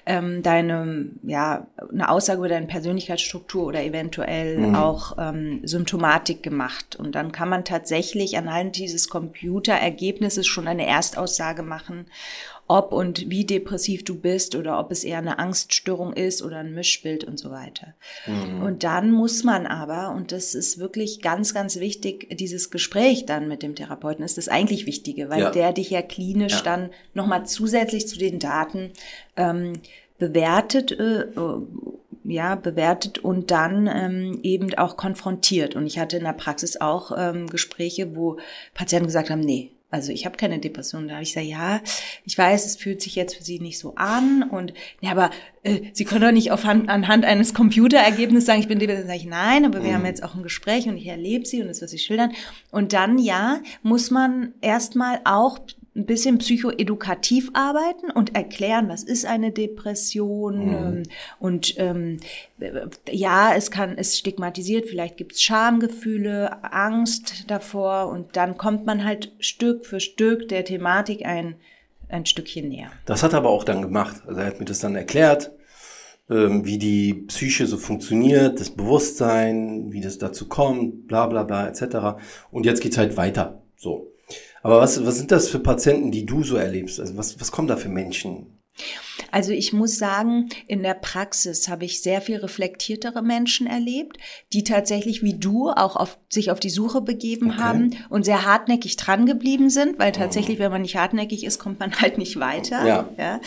[0.06, 4.76] ähm, deine, ja, eine Aussage über deine Persönlichkeitsstruktur oder eventuell mhm.
[4.76, 10.88] auch ähm, Symptomatik gemacht und dann dann kann man tatsächlich anhand dieses Computerergebnisses schon eine
[10.88, 12.08] Erstaussage machen,
[12.66, 16.74] ob und wie depressiv du bist oder ob es eher eine Angststörung ist oder ein
[16.74, 17.94] Mischbild und so weiter.
[18.26, 18.64] Mhm.
[18.64, 23.48] Und dann muss man aber, und das ist wirklich ganz, ganz wichtig, dieses Gespräch dann
[23.48, 25.52] mit dem Therapeuten ist das eigentlich Wichtige, weil ja.
[25.52, 26.62] der dich ja klinisch ja.
[26.64, 28.94] dann nochmal zusätzlich zu den Daten
[29.36, 29.74] ähm,
[30.18, 31.26] bewertet äh,
[32.28, 35.76] ja, bewertet und dann ähm, eben auch konfrontiert.
[35.76, 38.38] Und ich hatte in der Praxis auch ähm, Gespräche, wo
[38.74, 41.08] Patienten gesagt haben, nee, also ich habe keine Depression.
[41.08, 41.82] Da habe ich gesagt, ja,
[42.26, 45.30] ich weiß, es fühlt sich jetzt für Sie nicht so an und ja, aber
[45.64, 49.08] äh, Sie können doch nicht auf Hand, anhand eines Computerergebnisses sagen, ich bin depressiv.
[49.08, 49.96] Sage ich, nein, aber wir mhm.
[49.96, 52.34] haben jetzt auch ein Gespräch und ich erlebe Sie und das, was Sie schildern.
[52.70, 55.60] Und dann, ja, muss man erstmal auch
[55.98, 60.78] ein bisschen psychoedukativ arbeiten und erklären, was ist eine Depression mhm.
[60.78, 61.04] Ähm,
[61.40, 62.18] und ähm,
[63.10, 69.04] ja, es kann, es stigmatisiert, vielleicht gibt es Schamgefühle, Angst davor und dann kommt man
[69.04, 71.56] halt Stück für Stück der Thematik ein,
[72.10, 72.92] ein Stückchen näher.
[73.06, 74.22] Das hat er aber auch dann gemacht.
[74.28, 75.52] Also er hat mir das dann erklärt,
[76.30, 81.68] ähm, wie die Psyche so funktioniert, das Bewusstsein, wie das dazu kommt, bla bla bla
[81.68, 82.20] etc.
[82.52, 83.64] Und jetzt geht's halt weiter.
[83.76, 84.12] So.
[84.68, 87.00] Aber was, was sind das für Patienten, die du so erlebst?
[87.00, 88.57] Also was, was kommen da für Menschen?
[89.32, 94.18] Also ich muss sagen, in der Praxis habe ich sehr viel reflektiertere Menschen erlebt,
[94.54, 97.60] die tatsächlich wie du auch auf, sich auf die Suche begeben okay.
[97.60, 100.64] haben und sehr hartnäckig dran geblieben sind, weil tatsächlich, oh.
[100.64, 102.86] wenn man nicht hartnäckig ist, kommt man halt nicht weiter.
[102.86, 103.10] Ja.
[103.18, 103.42] ja.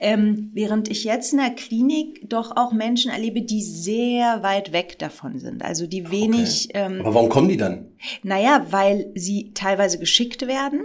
[0.00, 4.98] Ähm, während ich jetzt in der Klinik doch auch Menschen erlebe, die sehr weit weg
[4.98, 5.62] davon sind.
[5.62, 6.68] Also die wenig.
[6.70, 6.84] Okay.
[6.84, 7.88] Ähm, Aber warum kommen die dann?
[8.22, 10.84] Naja, weil sie teilweise geschickt werden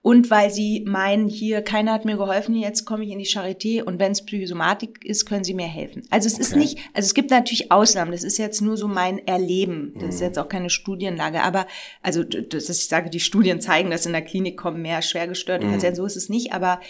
[0.00, 3.82] Und weil sie meinen, hier, keiner hat mir geholfen, jetzt komme ich in die Charité
[3.82, 6.02] und wenn es Psychosomatik ist, können sie mir helfen.
[6.10, 6.42] Also es okay.
[6.42, 10.02] ist nicht, also es gibt natürlich Ausnahmen, das ist jetzt nur so mein Erleben, das
[10.02, 10.08] mhm.
[10.08, 11.66] ist jetzt auch keine Studienlage, aber,
[12.02, 15.72] also, dass ich sage, die Studien zeigen, dass in der Klinik kommen mehr schwergestörte mhm.
[15.72, 16.80] Patienten, so ist es nicht, aber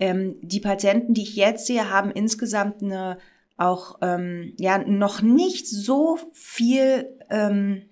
[0.00, 3.18] ähm, die Patienten, die ich jetzt sehe, haben insgesamt eine
[3.58, 7.82] auch, ähm, ja, noch nicht so viel ähm,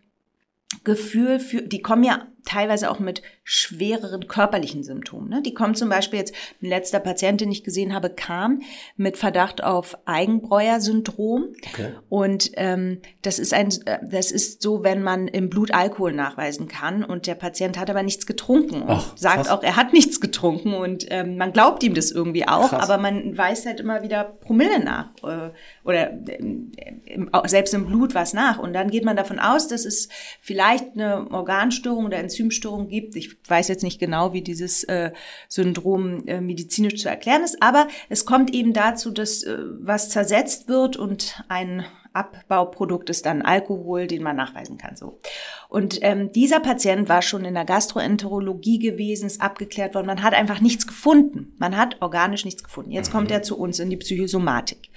[0.85, 5.29] Gefühl für, die kommen ja teilweise auch mit schwereren körperlichen Symptomen.
[5.29, 5.43] Ne?
[5.43, 8.61] Die kommen zum Beispiel jetzt, ein letzter Patient, den ich gesehen habe, kam
[8.97, 11.55] mit Verdacht auf Eigenbräuer-Syndrom.
[11.73, 11.93] Okay.
[12.09, 13.71] Und ähm, das ist ein,
[14.09, 18.03] das ist so, wenn man im Blut Alkohol nachweisen kann und der Patient hat aber
[18.03, 21.95] nichts getrunken und Ach, sagt auch, er hat nichts getrunken und ähm, man glaubt ihm
[21.95, 22.89] das irgendwie auch, krass.
[22.89, 25.51] aber man weiß halt immer wieder Promille nach äh,
[25.85, 30.09] oder äh, selbst im Blut was nach und dann geht man davon aus, dass es
[30.41, 33.17] vielleicht eine Organstörung oder Enzymstörung gibt.
[33.17, 35.13] Ich weiß jetzt nicht genau, wie dieses äh,
[35.49, 40.69] Syndrom äh, medizinisch zu erklären ist, aber es kommt eben dazu, dass äh, was zersetzt
[40.69, 44.97] wird und ein Abbauprodukt ist dann Alkohol, den man nachweisen kann.
[44.97, 45.21] So.
[45.69, 50.09] Und ähm, dieser Patient war schon in der Gastroenterologie gewesen, ist abgeklärt worden.
[50.09, 51.55] Man hat einfach nichts gefunden.
[51.59, 52.91] Man hat organisch nichts gefunden.
[52.91, 53.35] Jetzt kommt mhm.
[53.35, 54.91] er zu uns in die Psychosomatik.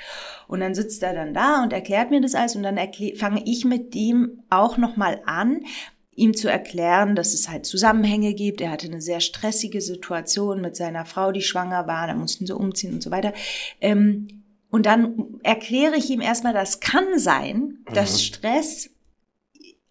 [0.48, 2.80] Und dann sitzt er dann da und erklärt mir das alles und dann
[3.16, 5.62] fange ich mit ihm auch nochmal an,
[6.16, 8.62] ihm zu erklären, dass es halt Zusammenhänge gibt.
[8.62, 12.56] Er hatte eine sehr stressige Situation mit seiner Frau, die schwanger war, da mussten sie
[12.56, 13.34] umziehen und so weiter.
[13.82, 18.18] Ähm, und dann erkläre ich ihm erstmal, das kann sein, dass mhm.
[18.18, 18.90] Stress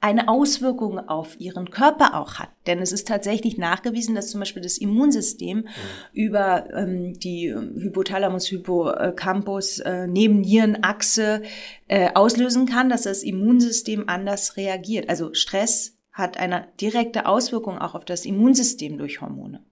[0.03, 2.49] eine Auswirkung auf ihren Körper auch hat.
[2.67, 5.65] Denn es ist tatsächlich nachgewiesen, dass zum Beispiel das Immunsystem mhm.
[6.13, 11.43] über ähm, die Hypothalamus-Hippocampus äh, Nebennierenachse
[11.87, 15.09] äh, auslösen kann, dass das Immunsystem anders reagiert.
[15.09, 19.63] Also Stress hat eine direkte Auswirkung auch auf das Immunsystem durch Hormone.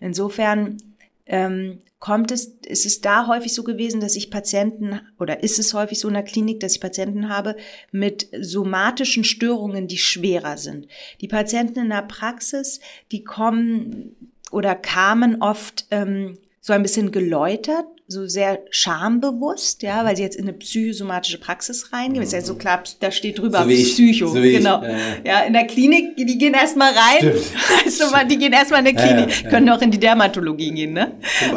[0.00, 0.78] Insofern
[1.26, 5.74] ähm, kommt es, ist es da häufig so gewesen, dass ich Patienten oder ist es
[5.74, 7.56] häufig so in der Klinik, dass ich Patienten habe
[7.90, 10.86] mit somatischen Störungen, die schwerer sind.
[11.20, 12.80] Die Patienten in der Praxis,
[13.10, 14.16] die kommen
[14.52, 20.34] oder kamen oft ähm, so ein bisschen geläutert so sehr schambewusst, ja, weil sie jetzt
[20.34, 22.16] in eine psychosomatische Praxis reingehen.
[22.16, 22.22] Mhm.
[22.22, 24.28] Ist ja so klar, da steht drüber so Psycho.
[24.28, 24.82] So genau.
[24.82, 27.34] Ich, äh, ja, in der Klinik, die gehen erstmal rein.
[27.84, 31.12] Also, die gehen erstmal in die Klinik, ja, können auch in die Dermatologie gehen, ne?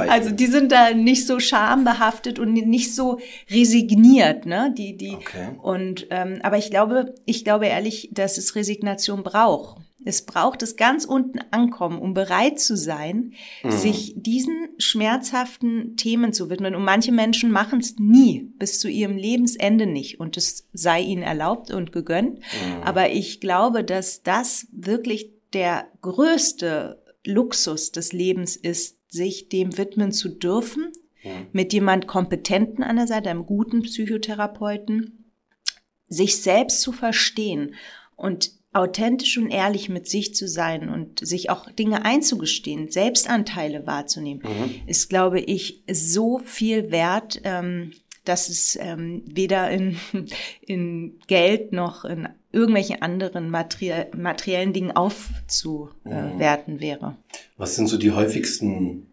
[0.07, 4.73] Also die sind da nicht so schambehaftet und nicht so resigniert, ne?
[4.77, 5.49] Die, die okay.
[5.61, 9.77] und ähm, aber ich glaube, ich glaube ehrlich, dass es Resignation braucht.
[10.03, 13.33] Es braucht es ganz unten ankommen, um bereit zu sein,
[13.63, 13.71] mhm.
[13.71, 16.75] sich diesen schmerzhaften Themen zu widmen.
[16.75, 20.19] Und manche Menschen machen es nie, bis zu ihrem Lebensende nicht.
[20.19, 22.39] Und es sei ihnen erlaubt und gegönnt.
[22.39, 22.83] Mhm.
[22.83, 30.11] Aber ich glaube, dass das wirklich der größte Luxus des Lebens ist, sich dem widmen
[30.11, 30.91] zu dürfen,
[31.23, 31.47] mhm.
[31.51, 35.25] mit jemand Kompetenten an der Seite, einem guten Psychotherapeuten,
[36.07, 37.75] sich selbst zu verstehen
[38.15, 44.43] und authentisch und ehrlich mit sich zu sein und sich auch Dinge einzugestehen, Selbstanteile wahrzunehmen,
[44.43, 44.81] mhm.
[44.87, 47.91] ist, glaube ich, so viel wert, ähm,
[48.23, 49.97] dass es ähm, weder in,
[50.61, 56.79] in Geld noch in irgendwelchen anderen materie materiellen Dingen aufzuwerten mhm.
[56.79, 57.17] wäre.
[57.57, 59.07] Was sind so die häufigsten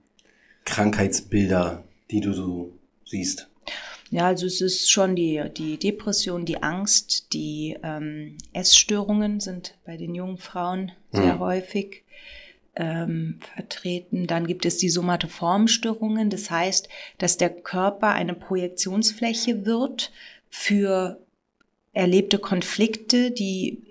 [0.64, 2.72] Krankheitsbilder, die du so
[3.04, 3.48] siehst?
[4.10, 9.96] Ja, also es ist schon die, die Depression, die Angst, die ähm, Essstörungen sind bei
[9.96, 11.40] den jungen Frauen sehr mhm.
[11.40, 12.04] häufig
[12.76, 14.26] ähm, vertreten.
[14.26, 20.10] Dann gibt es die Somatoformstörungen, das heißt, dass der Körper eine Projektionsfläche wird
[20.48, 21.20] für
[21.92, 23.82] erlebte Konflikte, die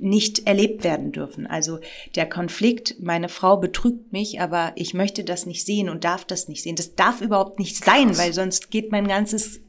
[0.00, 1.46] nicht erlebt werden dürfen.
[1.46, 1.80] Also
[2.14, 6.48] der Konflikt, meine Frau betrügt mich, aber ich möchte das nicht sehen und darf das
[6.48, 6.76] nicht sehen.
[6.76, 9.60] Das darf überhaupt nicht sein, weil sonst geht mein ganzes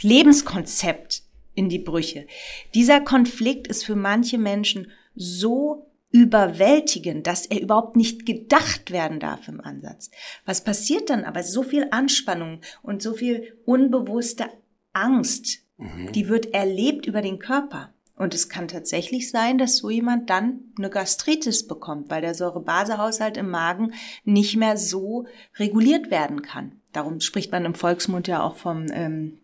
[0.00, 1.22] Lebenskonzept
[1.54, 2.26] in die Brüche.
[2.74, 9.48] Dieser Konflikt ist für manche Menschen so überwältigend, dass er überhaupt nicht gedacht werden darf
[9.48, 10.10] im Ansatz.
[10.44, 11.42] Was passiert dann aber?
[11.42, 14.46] So viel Anspannung und so viel unbewusste
[14.92, 16.12] Angst, mhm.
[16.12, 17.93] die wird erlebt über den Körper.
[18.16, 23.36] Und es kann tatsächlich sein, dass so jemand dann eine Gastritis bekommt, weil der Säurebasehaushalt
[23.36, 23.92] im Magen
[24.24, 26.72] nicht mehr so reguliert werden kann.
[26.92, 29.38] Darum spricht man im Volksmund ja auch vom, ähm,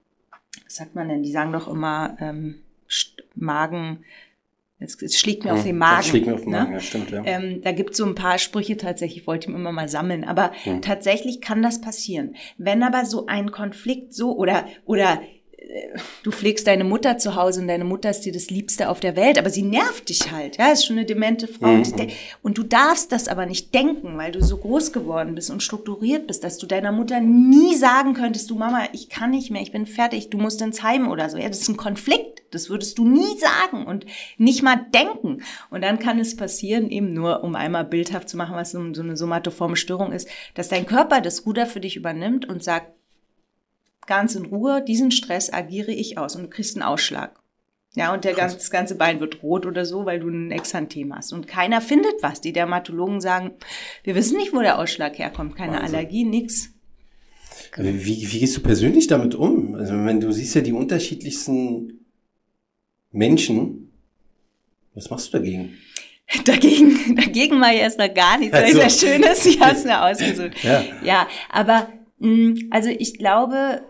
[0.64, 2.60] was sagt man denn, die sagen doch immer ähm,
[3.34, 4.04] Magen,
[4.80, 6.02] es, es schlägt mir hm, auf den Magen.
[6.04, 6.58] Schlägt mir auf den ne?
[6.58, 7.22] Magen, ja, stimmt, ja.
[7.24, 10.24] Ähm, da gibt es so ein paar Sprüche tatsächlich, wollte ich immer mal sammeln.
[10.24, 10.80] Aber hm.
[10.80, 12.34] tatsächlich kann das passieren.
[12.56, 15.20] Wenn aber so ein Konflikt so oder, oder
[16.22, 19.16] du pflegst deine Mutter zu Hause und deine Mutter ist dir das Liebste auf der
[19.16, 21.68] Welt, aber sie nervt dich halt, ja, ist schon eine demente Frau.
[21.68, 22.08] Mhm.
[22.42, 26.26] Und du darfst das aber nicht denken, weil du so groß geworden bist und strukturiert
[26.26, 29.72] bist, dass du deiner Mutter nie sagen könntest, du Mama, ich kann nicht mehr, ich
[29.72, 31.38] bin fertig, du musst ins Heim oder so.
[31.38, 32.42] Ja, das ist ein Konflikt.
[32.50, 34.06] Das würdest du nie sagen und
[34.36, 35.42] nicht mal denken.
[35.70, 39.16] Und dann kann es passieren, eben nur um einmal bildhaft zu machen, was so eine
[39.16, 42.92] somatoforme Störung ist, dass dein Körper das Ruder für dich übernimmt und sagt,
[44.06, 47.40] ganz in Ruhe, diesen Stress agiere ich aus und du kriegst einen Ausschlag.
[47.94, 51.14] Ja, und der ganze, das ganze Bein wird rot oder so, weil du ein Exanthem
[51.14, 51.32] hast.
[51.32, 52.40] Und keiner findet was.
[52.40, 53.52] Die Dermatologen sagen,
[54.04, 55.56] wir wissen nicht, wo der Ausschlag herkommt.
[55.56, 55.96] Keine Wahnsinn.
[55.96, 56.70] Allergie, nix.
[57.76, 59.74] Wie, wie gehst du persönlich damit um?
[59.74, 62.06] Also wenn du siehst ja die unterschiedlichsten
[63.10, 63.92] Menschen,
[64.94, 65.76] was machst du dagegen?
[66.44, 68.78] Dagegen, dagegen mache ich erst noch gar nichts, also.
[68.80, 70.62] es ja schön ist, ich es mir ausgesucht.
[70.62, 70.84] Ja.
[71.02, 71.88] ja, aber
[72.70, 73.82] also ich glaube,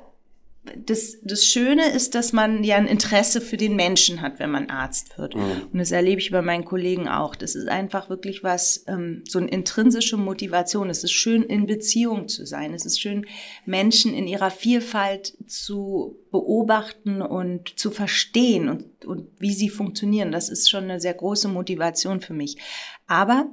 [0.77, 4.69] das, das Schöne ist, dass man ja ein Interesse für den Menschen hat, wenn man
[4.69, 5.35] Arzt wird.
[5.35, 5.63] Mhm.
[5.73, 7.35] Und das erlebe ich bei meinen Kollegen auch.
[7.35, 10.91] Das ist einfach wirklich was, ähm, so eine intrinsische Motivation.
[10.91, 12.75] Es ist schön, in Beziehung zu sein.
[12.75, 13.27] Es ist schön,
[13.65, 20.31] Menschen in ihrer Vielfalt zu beobachten und zu verstehen und, und wie sie funktionieren.
[20.31, 22.59] Das ist schon eine sehr große Motivation für mich.
[23.07, 23.47] Aber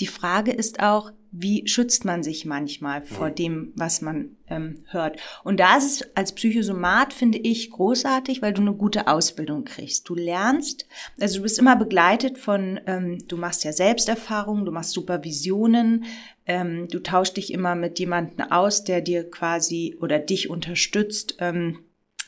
[0.00, 5.18] die Frage ist auch, wie schützt man sich manchmal vor dem, was man ähm, hört.
[5.42, 10.08] Und da ist es als Psychosomat, finde ich, großartig, weil du eine gute Ausbildung kriegst.
[10.08, 10.86] Du lernst,
[11.20, 16.04] also du bist immer begleitet von, ähm, du machst ja Selbsterfahrungen, du machst Supervisionen,
[16.46, 21.36] ähm, du tauschst dich immer mit jemandem aus, der dir quasi oder dich unterstützt.
[21.40, 21.80] Ähm,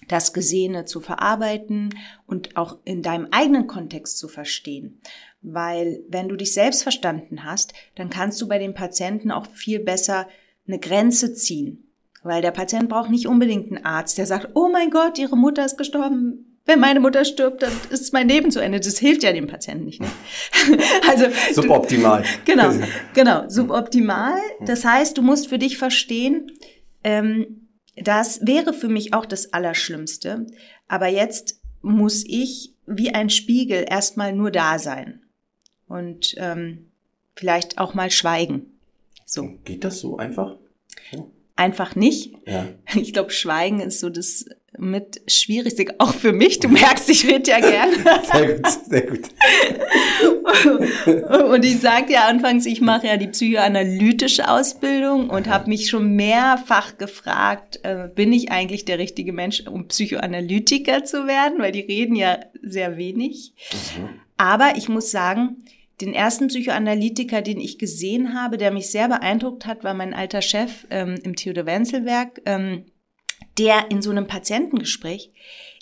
[0.09, 1.93] das Gesehene zu verarbeiten
[2.27, 5.01] und auch in deinem eigenen Kontext zu verstehen.
[5.43, 9.79] Weil wenn du dich selbst verstanden hast, dann kannst du bei den Patienten auch viel
[9.79, 10.27] besser
[10.67, 11.87] eine Grenze ziehen.
[12.23, 15.65] Weil der Patient braucht nicht unbedingt einen Arzt, der sagt, oh mein Gott, ihre Mutter
[15.65, 16.59] ist gestorben.
[16.65, 18.81] Wenn meine Mutter stirbt, dann ist mein Leben zu Ende.
[18.81, 20.01] Das hilft ja dem Patienten nicht.
[20.01, 20.09] Ne?
[21.09, 22.25] also suboptimal.
[22.45, 22.73] genau,
[23.15, 24.37] genau, suboptimal.
[24.63, 26.51] Das heißt, du musst für dich verstehen,
[27.05, 30.47] ähm, das wäre für mich auch das Allerschlimmste.
[30.89, 35.23] Aber jetzt muss ich wie ein Spiegel erstmal nur da sein
[35.89, 36.91] und ähm,
[37.35, 38.79] vielleicht auch mal schweigen.
[39.25, 39.51] So.
[39.65, 40.57] Geht das so einfach?
[41.11, 41.25] Ja.
[41.57, 42.35] Einfach nicht.
[42.47, 42.69] Ja.
[42.95, 44.47] Ich glaube, Schweigen ist so das
[44.79, 46.61] mit schwierigste, auch für mich.
[46.61, 47.91] Du merkst, ich rede ja gern.
[48.31, 49.21] Sehr gut, sehr gut.
[51.51, 56.15] und ich sagte ja anfangs, ich mache ja die psychoanalytische Ausbildung und habe mich schon
[56.15, 61.59] mehrfach gefragt, äh, bin ich eigentlich der richtige Mensch, um Psychoanalytiker zu werden?
[61.59, 63.55] Weil die reden ja sehr wenig.
[63.97, 64.09] Mhm.
[64.37, 65.57] Aber ich muss sagen,
[66.01, 70.43] den ersten Psychoanalytiker, den ich gesehen habe, der mich sehr beeindruckt hat, war mein alter
[70.43, 72.85] Chef ähm, im Theodor-Wenzel-Werk, ähm,
[73.59, 75.33] der in so einem Patientengespräch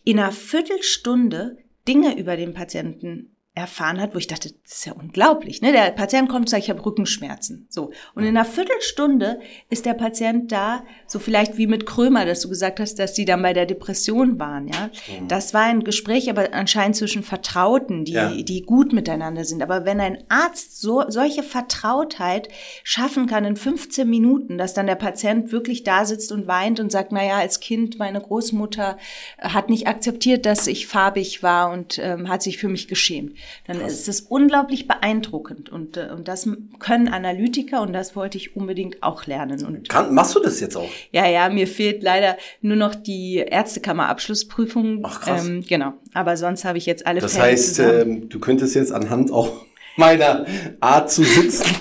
[0.04, 1.56] in einer Viertelstunde
[1.88, 5.62] Dinge über den Patienten erfahren hat, wo ich dachte, das ist ja unglaublich.
[5.62, 5.70] Ne?
[5.70, 7.68] Der Patient kommt und sagt, ich habe Rückenschmerzen.
[7.70, 7.92] So.
[8.16, 9.38] Und in einer Viertelstunde
[9.70, 13.24] ist der Patient da, so vielleicht wie mit Krömer, dass du gesagt hast, dass die
[13.24, 14.66] dann bei der Depression waren.
[14.66, 14.90] Ja,
[15.20, 15.28] mhm.
[15.28, 18.30] Das war ein Gespräch, aber anscheinend zwischen Vertrauten, die, ja.
[18.30, 19.62] die gut miteinander sind.
[19.62, 22.48] Aber wenn ein Arzt so, solche Vertrautheit
[22.82, 26.90] schaffen kann in 15 Minuten, dass dann der Patient wirklich da sitzt und weint und
[26.90, 28.98] sagt, naja, als Kind, meine Großmutter
[29.38, 33.78] hat nicht akzeptiert, dass ich farbig war und ähm, hat sich für mich geschämt dann
[33.78, 33.92] Krass.
[33.92, 35.70] ist es unglaublich beeindruckend.
[35.70, 39.64] Und, äh, und das können Analytiker und das wollte ich unbedingt auch lernen.
[39.64, 40.88] Und Kann, machst du das jetzt auch?
[41.12, 45.00] Ja, ja, mir fehlt leider nur noch die Ärztekammer-Abschlussprüfung.
[45.04, 45.46] Ach krass.
[45.46, 48.92] Ähm, genau, aber sonst habe ich jetzt alle Das Fälle heißt, ähm, du könntest jetzt
[48.92, 49.64] anhand auch
[49.96, 50.46] meiner
[50.80, 51.74] Art zu sitzen.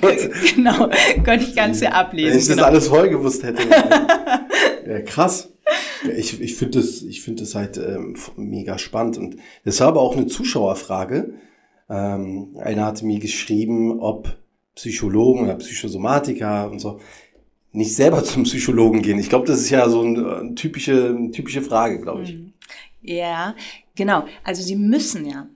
[0.54, 0.88] genau,
[1.24, 2.32] könnte ich ganz sehr ablesen.
[2.32, 2.56] Wenn ich genau.
[2.62, 3.62] das alles vorher gewusst hätte.
[4.86, 5.48] ja, krass.
[6.16, 9.18] Ich ich finde das, ich finde das halt ähm, mega spannend.
[9.18, 11.34] Und das war aber auch eine Zuschauerfrage.
[11.88, 14.36] Ähm, einer hatte mir geschrieben, ob
[14.74, 17.00] Psychologen oder Psychosomatiker und so
[17.72, 19.18] nicht selber zum Psychologen gehen.
[19.18, 22.34] Ich glaube, das ist ja so eine, eine typische, typische Frage, glaube ich.
[22.34, 22.52] Mhm.
[23.02, 23.54] Ja,
[23.94, 24.24] genau.
[24.44, 25.48] Also sie müssen ja.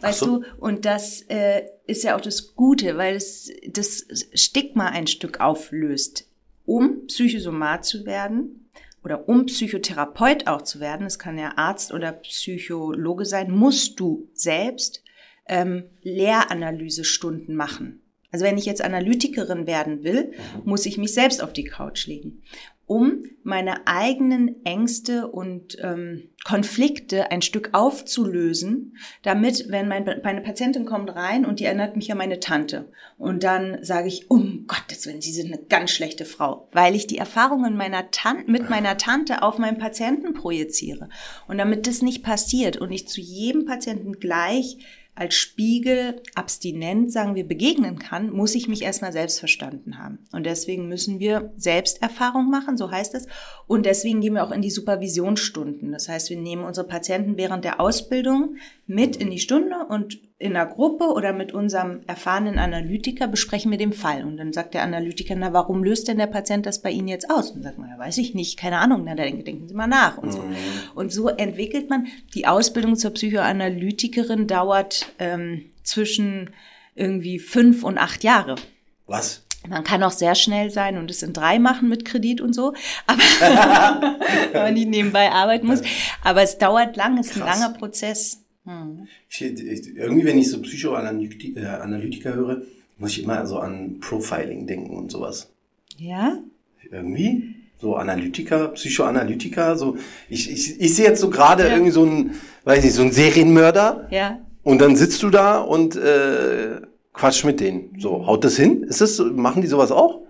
[0.00, 0.38] Weißt so.
[0.38, 5.40] du, und das äh, ist ja auch das Gute, weil es das Stigma ein Stück
[5.40, 6.28] auflöst.
[6.66, 8.63] Um Psychosomat zu werden,
[9.04, 14.28] oder um Psychotherapeut auch zu werden, es kann ja Arzt oder Psychologe sein, musst du
[14.32, 15.04] selbst
[15.46, 18.00] ähm, Lehranalysestunden machen.
[18.32, 20.62] Also wenn ich jetzt Analytikerin werden will, mhm.
[20.64, 22.42] muss ich mich selbst auf die Couch legen.
[22.86, 30.84] Um meine eigenen Ängste und ähm, Konflikte ein Stück aufzulösen, damit, wenn mein, meine Patientin
[30.84, 35.06] kommt rein und die erinnert mich an meine Tante und dann sage ich, um Gottes
[35.06, 38.98] Willen, Sie sind eine ganz schlechte Frau, weil ich die Erfahrungen meiner Tante, mit meiner
[38.98, 41.08] Tante auf meinen Patienten projiziere.
[41.48, 44.78] Und damit das nicht passiert und ich zu jedem Patienten gleich
[45.14, 50.18] als Spiegel abstinent, sagen wir, begegnen kann, muss ich mich erstmal selbst verstanden haben.
[50.32, 53.26] Und deswegen müssen wir Selbsterfahrung machen, so heißt es.
[53.66, 55.92] Und deswegen gehen wir auch in die Supervisionsstunden.
[55.92, 58.56] Das heißt, wir nehmen unsere Patienten während der Ausbildung
[58.86, 63.78] mit in die Stunde und in einer Gruppe oder mit unserem erfahrenen Analytiker besprechen wir
[63.78, 64.24] den Fall.
[64.24, 67.30] Und dann sagt der Analytiker, na, warum löst denn der Patient das bei Ihnen jetzt
[67.30, 67.52] aus?
[67.52, 70.18] Und sagt man, ja, weiß ich nicht, keine Ahnung, na, dann denken Sie mal nach
[70.18, 70.40] und so.
[70.40, 70.54] Mhm.
[70.96, 76.50] Und so entwickelt man, die Ausbildung zur Psychoanalytikerin dauert ähm, zwischen
[76.94, 78.56] irgendwie fünf und acht Jahre.
[79.06, 79.42] Was?
[79.66, 82.74] Man kann auch sehr schnell sein und es in drei machen mit Kredit und so,
[83.06, 84.18] aber
[84.52, 85.80] wenn man nicht nebenbei arbeiten muss.
[86.22, 88.42] Aber es dauert lang, es ist ein langer Prozess.
[88.64, 89.06] Hm.
[89.28, 92.62] Ich, ich, irgendwie, wenn ich so Psychoanalytiker äh, höre,
[92.98, 95.50] muss ich immer so an Profiling denken und sowas.
[95.96, 96.38] Ja?
[96.90, 97.54] Irgendwie?
[97.80, 99.96] So Analytiker, Psychoanalytiker, so.
[100.28, 101.70] Ich, ich, ich sehe jetzt so gerade ja.
[101.70, 102.34] irgendwie so ein,
[102.64, 104.08] weiß ich, so ein Serienmörder.
[104.10, 104.40] Ja.
[104.64, 106.80] Und dann sitzt du da und äh,
[107.12, 107.96] quatsch mit denen.
[107.98, 108.82] So, haut das hin?
[108.82, 110.22] Ist das, machen die sowas auch?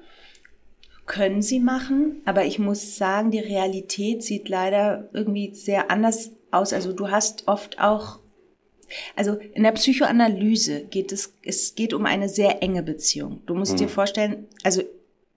[1.06, 6.72] Können sie machen, aber ich muss sagen, die Realität sieht leider irgendwie sehr anders aus.
[6.72, 8.20] Also du hast oft auch
[9.16, 13.42] also in der Psychoanalyse geht es, es geht um eine sehr enge Beziehung.
[13.46, 13.78] Du musst mhm.
[13.78, 14.82] dir vorstellen, also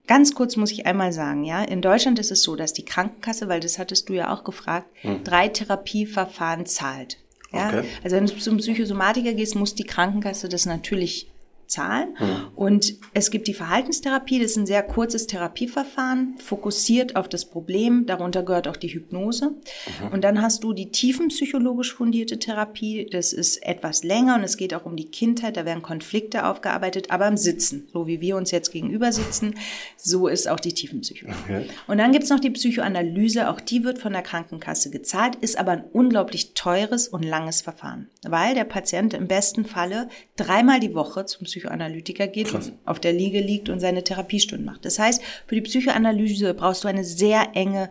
[0.08, 3.48] ganz kurz muss ich einmal sagen, ja, in Deutschland ist es so, dass die Krankenkasse,
[3.48, 5.24] weil das hattest du ja auch gefragt, mhm.
[5.24, 7.18] drei Therapieverfahren zahlt.
[7.54, 7.84] Ja, okay.
[8.04, 11.28] also wenn du zum Psychosomatiker gehst, muss die Krankenkasse das natürlich
[11.68, 12.15] zahlen.
[12.20, 12.47] Mhm.
[12.55, 18.05] Und es gibt die Verhaltenstherapie, das ist ein sehr kurzes Therapieverfahren, fokussiert auf das Problem.
[18.05, 19.51] Darunter gehört auch die Hypnose.
[19.51, 20.11] Mhm.
[20.11, 23.07] Und dann hast du die tiefenpsychologisch fundierte Therapie.
[23.11, 25.57] Das ist etwas länger und es geht auch um die Kindheit.
[25.57, 27.88] Da werden Konflikte aufgearbeitet, aber im Sitzen.
[27.91, 29.55] So wie wir uns jetzt gegenüber sitzen,
[29.97, 31.38] so ist auch die Tiefenpsychologie.
[31.43, 31.65] Okay.
[31.88, 33.49] Und dann gibt's noch die Psychoanalyse.
[33.49, 38.09] Auch die wird von der Krankenkasse gezahlt, ist aber ein unglaublich teures und langes Verfahren,
[38.28, 42.72] weil der Patient im besten Falle dreimal die Woche zum Psychologen Psychoanalytiker geht, Krass.
[42.86, 44.86] auf der Liege liegt und seine Therapiestunden macht.
[44.86, 47.89] Das heißt, für die Psychoanalyse brauchst du eine sehr enge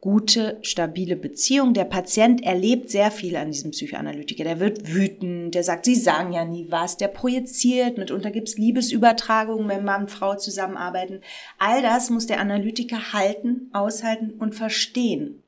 [0.00, 1.74] gute, stabile Beziehung.
[1.74, 4.42] Der Patient erlebt sehr viel an diesem Psychoanalytiker.
[4.42, 9.68] Der wird wütend, der sagt, sie sagen ja nie was, der projiziert, mitunter gibt's Liebesübertragungen,
[9.68, 11.20] wenn Mann und Frau zusammenarbeiten.
[11.58, 15.44] All das muss der Analytiker halten, aushalten und verstehen.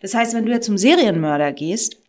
[0.00, 2.01] Das heißt, wenn du jetzt zum Serienmörder gehst,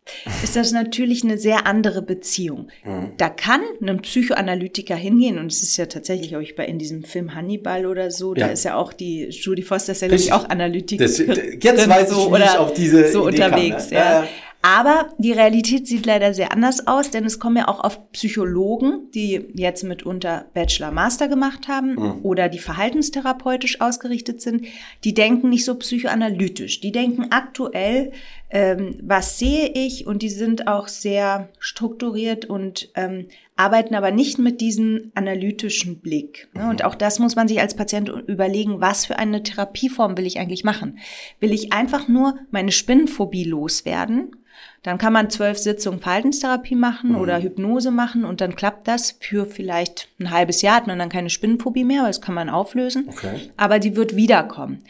[0.44, 2.68] ist das natürlich eine sehr andere Beziehung.
[2.84, 3.14] Mhm.
[3.18, 7.04] Da kann ein Psychoanalytiker hingehen und es ist ja tatsächlich, auch ich bei in diesem
[7.04, 8.48] Film Hannibal oder so, ja.
[8.48, 11.04] da ist ja auch die Judy Foster ist ja glaube ich auch Analytiker.
[11.04, 11.30] Das, jetzt
[11.90, 13.98] weiß ich, wie ich auf diese so Idee unterwegs, kam, ne?
[13.98, 14.24] ja.
[14.24, 14.28] ja.
[14.66, 19.12] Aber die Realität sieht leider sehr anders aus, denn es kommen ja auch oft Psychologen,
[19.14, 22.20] die jetzt mitunter Bachelor, Master gemacht haben mhm.
[22.24, 24.66] oder die verhaltenstherapeutisch ausgerichtet sind.
[25.04, 26.80] Die denken nicht so psychoanalytisch.
[26.80, 28.14] Die denken aktuell,
[28.50, 30.08] ähm, was sehe ich?
[30.08, 36.48] Und die sind auch sehr strukturiert und ähm, arbeiten aber nicht mit diesem analytischen Blick.
[36.54, 36.70] Ne?
[36.70, 40.40] Und auch das muss man sich als Patient überlegen, was für eine Therapieform will ich
[40.40, 41.00] eigentlich machen?
[41.42, 44.38] Will ich einfach nur meine Spinnenphobie loswerden?
[44.84, 47.18] Dann kann man zwölf Sitzungen Verhaltenstherapie machen mhm.
[47.18, 51.10] oder Hypnose machen und dann klappt das für vielleicht ein halbes Jahr, hat man dann
[51.10, 53.08] keine Spinnenphobie mehr, weil das kann man auflösen.
[53.10, 53.50] Okay.
[53.56, 54.84] Aber die wird wiederkommen.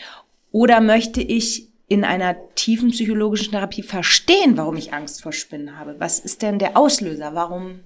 [0.52, 5.96] Oder möchte ich in einer tiefen psychologischen Therapie verstehen, warum ich Angst vor Spinnen habe?
[6.00, 7.36] Was ist denn der Auslöser?
[7.36, 7.82] Warum,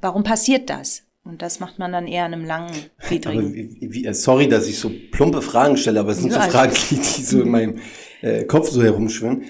[0.00, 1.02] warum passiert das?
[1.24, 2.72] Und das macht man dann eher in einem langen,
[3.06, 3.76] widrigen.
[3.80, 7.22] Wie, sorry, dass ich so plumpe Fragen stelle, aber es sind so Fragen, die, die
[7.22, 7.78] so in meinem
[8.22, 9.44] äh, Kopf so herumschwimmen.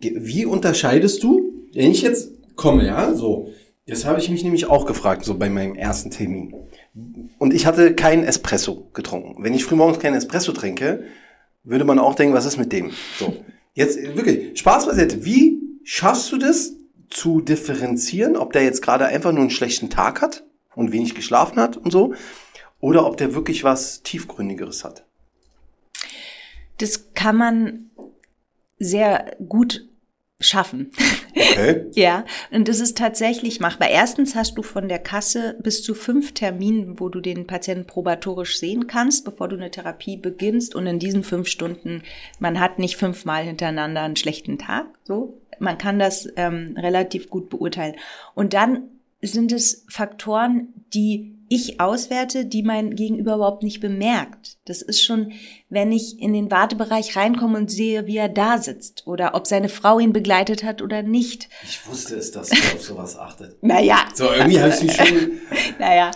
[0.00, 3.52] Wie unterscheidest du, wenn ich jetzt komme, ja, so,
[3.86, 6.54] das habe ich mich nämlich auch gefragt, so bei meinem ersten Termin.
[7.38, 9.42] Und ich hatte keinen Espresso getrunken.
[9.42, 11.04] Wenn ich frühmorgens keinen Espresso trinke,
[11.64, 12.92] würde man auch denken, was ist mit dem?
[13.18, 13.36] So.
[13.74, 15.24] Jetzt wirklich, Spaß beiseite.
[15.24, 16.74] Wie schaffst du das
[17.08, 20.44] zu differenzieren, ob der jetzt gerade einfach nur einen schlechten Tag hat
[20.74, 22.14] und wenig geschlafen hat und so,
[22.80, 25.04] oder ob der wirklich was tiefgründigeres hat?
[26.78, 27.90] Das kann man
[28.78, 29.89] sehr gut
[30.40, 30.90] schaffen.
[31.36, 31.86] Okay.
[31.94, 33.88] ja, und das ist tatsächlich machbar.
[33.88, 38.58] Erstens hast du von der Kasse bis zu fünf Terminen, wo du den Patienten probatorisch
[38.58, 40.74] sehen kannst, bevor du eine Therapie beginnst.
[40.74, 42.02] Und in diesen fünf Stunden,
[42.38, 44.86] man hat nicht fünfmal hintereinander einen schlechten Tag.
[45.04, 47.96] So, man kann das ähm, relativ gut beurteilen.
[48.34, 48.84] Und dann
[49.22, 54.58] sind es Faktoren, die ich auswerte, die mein Gegenüber überhaupt nicht bemerkt.
[54.66, 55.32] Das ist schon,
[55.68, 59.68] wenn ich in den Wartebereich reinkomme und sehe, wie er da sitzt oder ob seine
[59.68, 61.48] Frau ihn begleitet hat oder nicht.
[61.64, 63.56] Ich wusste es, dass er auf sowas achtet.
[63.62, 64.04] Naja.
[64.14, 65.40] So, irgendwie habe ich mich schon.
[65.80, 66.12] naja.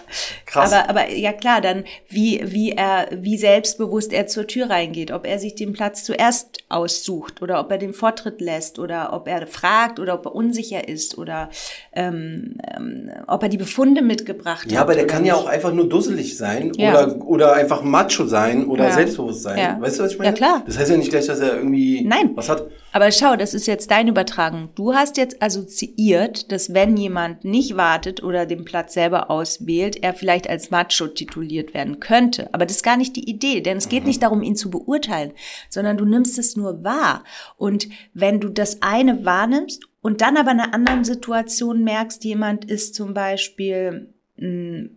[0.46, 0.72] Krass.
[0.72, 5.26] Aber, aber ja klar, dann wie, wie er, wie selbstbewusst er zur Tür reingeht, ob
[5.26, 9.48] er sich den Platz zuerst aussucht oder ob er den Vortritt lässt oder ob er
[9.48, 11.50] fragt oder ob er unsicher ist oder
[11.92, 14.72] ähm, ähm, ob er die Befunde mitgebracht ja, hat.
[14.72, 16.90] Ja, aber der kann ja auch einfach nur dusselig sein ja.
[16.90, 18.92] oder, oder einfach macho sein oder ja.
[18.92, 19.58] selbstbewusst sein.
[19.58, 19.80] Ja.
[19.80, 20.30] Weißt du, was ich meine?
[20.30, 20.62] Ja, klar.
[20.66, 22.30] Das heißt ja nicht gleich, dass er irgendwie Nein.
[22.34, 22.66] was hat.
[22.92, 24.70] Aber schau, das ist jetzt dein Übertragen.
[24.74, 30.14] Du hast jetzt assoziiert, dass wenn jemand nicht wartet oder den Platz selber auswählt, er
[30.14, 32.52] vielleicht als macho tituliert werden könnte.
[32.52, 34.08] Aber das ist gar nicht die Idee, denn es geht mhm.
[34.08, 35.32] nicht darum, ihn zu beurteilen,
[35.68, 37.24] sondern du nimmst es nur wahr.
[37.56, 42.64] Und wenn du das eine wahrnimmst und dann aber in einer anderen Situation merkst, jemand
[42.66, 44.90] ist zum Beispiel mh, mm,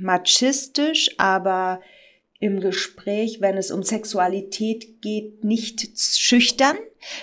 [0.00, 1.80] machistisch, aber
[2.40, 6.76] im Gespräch, wenn es um Sexualität geht, nicht schüchtern,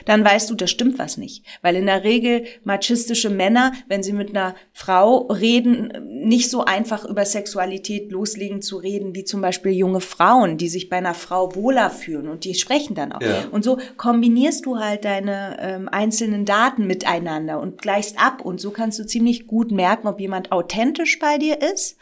[0.06, 1.44] dann weißt du, da stimmt was nicht.
[1.64, 5.92] Weil in der Regel machistische Männer, wenn sie mit einer Frau reden,
[6.28, 10.88] nicht so einfach über Sexualität loslegen zu reden, wie zum Beispiel junge Frauen, die sich
[10.88, 13.22] bei einer Frau wohler fühlen und die sprechen dann auch.
[13.22, 13.46] Ja.
[13.52, 18.42] Und so kombinierst du halt deine ähm, einzelnen Daten miteinander und gleichst ab.
[18.42, 21.98] Und so kannst du ziemlich gut merken, ob jemand authentisch bei dir ist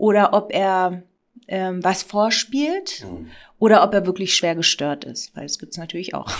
[0.00, 1.02] oder ob er
[1.46, 3.26] ähm, was vorspielt mhm.
[3.58, 6.30] oder ob er wirklich schwer gestört ist, weil das gibt's natürlich auch.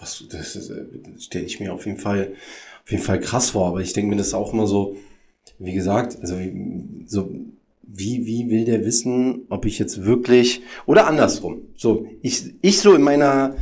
[0.00, 0.84] Was, das, das äh,
[1.18, 2.32] stelle ich mir auf jeden Fall
[2.84, 4.96] auf jeden Fall krass vor, aber ich denke mir das auch immer so,
[5.58, 6.36] wie gesagt, also
[7.06, 7.30] so
[7.82, 11.62] wie, wie will der wissen, ob ich jetzt wirklich oder andersrum.
[11.76, 13.56] So, ich, ich so in meiner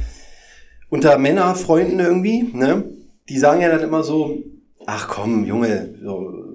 [0.89, 2.85] unter Männerfreunden irgendwie, ne,
[3.29, 4.43] die sagen ja dann immer so,
[4.87, 6.46] ach komm, Junge, so,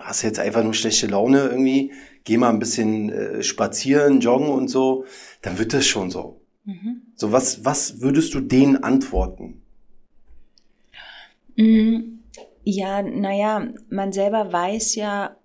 [0.00, 1.92] hast jetzt einfach nur schlechte Laune irgendwie,
[2.24, 5.04] geh mal ein bisschen äh, spazieren, joggen und so,
[5.42, 6.40] dann wird das schon so.
[6.64, 7.02] Mhm.
[7.14, 9.62] So, was, was würdest du denen antworten?
[11.56, 12.18] Mm,
[12.64, 15.36] ja, naja, man selber weiß ja,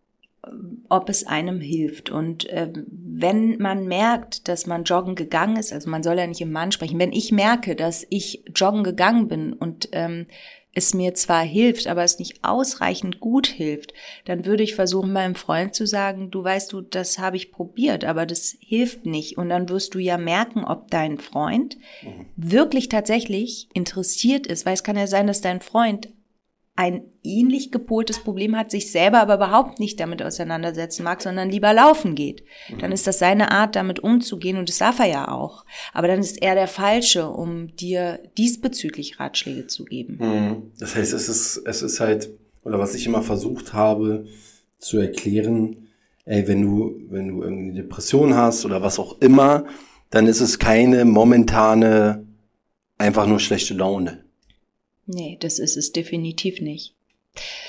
[0.90, 2.10] ob es einem hilft.
[2.10, 6.42] Und äh, wenn man merkt, dass man joggen gegangen ist, also man soll ja nicht
[6.42, 10.26] im Mann sprechen, wenn ich merke, dass ich joggen gegangen bin und ähm,
[10.74, 13.94] es mir zwar hilft, aber es nicht ausreichend gut hilft,
[14.26, 18.06] dann würde ich versuchen, meinem Freund zu sagen, du weißt du, das habe ich probiert,
[18.06, 19.38] aber das hilft nicht.
[19.38, 22.26] Und dann wirst du ja merken, ob dein Freund mhm.
[22.38, 26.10] wirklich tatsächlich interessiert ist, weil es kann ja sein, dass dein Freund
[26.82, 31.74] ein ähnlich gepoltes Problem hat, sich selber aber überhaupt nicht damit auseinandersetzen mag, sondern lieber
[31.74, 32.44] laufen geht.
[32.80, 35.64] Dann ist das seine Art, damit umzugehen und das darf er ja auch.
[35.94, 40.18] Aber dann ist er der Falsche, um dir diesbezüglich Ratschläge zu geben.
[40.20, 40.72] Mhm.
[40.80, 42.32] Das heißt, es ist, es ist halt,
[42.64, 44.26] oder was ich immer versucht habe
[44.80, 45.88] zu erklären,
[46.26, 49.66] ey, wenn du, wenn du irgendwie eine Depression hast oder was auch immer,
[50.10, 52.26] dann ist es keine momentane,
[52.98, 54.31] einfach nur schlechte Laune
[55.06, 56.96] Nee, das ist es definitiv nicht.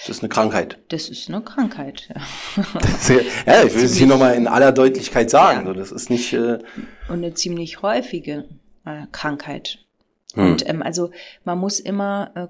[0.00, 0.78] Das ist eine Krankheit.
[0.88, 2.64] Das ist eine Krankheit, ja.
[3.46, 5.66] ja, ich will es hier nochmal in aller Deutlichkeit sagen.
[5.66, 5.72] Ja.
[5.72, 6.32] das ist nicht.
[6.32, 6.58] Äh
[7.08, 8.48] Und eine ziemlich häufige
[8.84, 9.78] äh, Krankheit.
[10.34, 10.52] Hm.
[10.52, 11.12] Und ähm, also
[11.44, 12.48] man muss immer äh,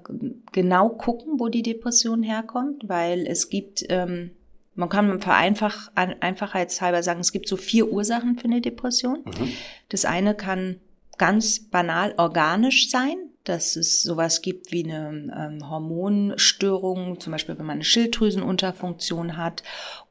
[0.51, 4.31] genau gucken, wo die Depression herkommt, weil es gibt, ähm,
[4.73, 9.23] man kann vereinfach, einfachheitshalber sagen, es gibt so vier Ursachen für eine Depression.
[9.25, 9.53] Mhm.
[9.89, 10.79] Das eine kann
[11.19, 17.65] ganz banal organisch sein dass es sowas gibt wie eine ähm, Hormonstörung, zum Beispiel wenn
[17.65, 19.63] man eine Schilddrüsenunterfunktion hat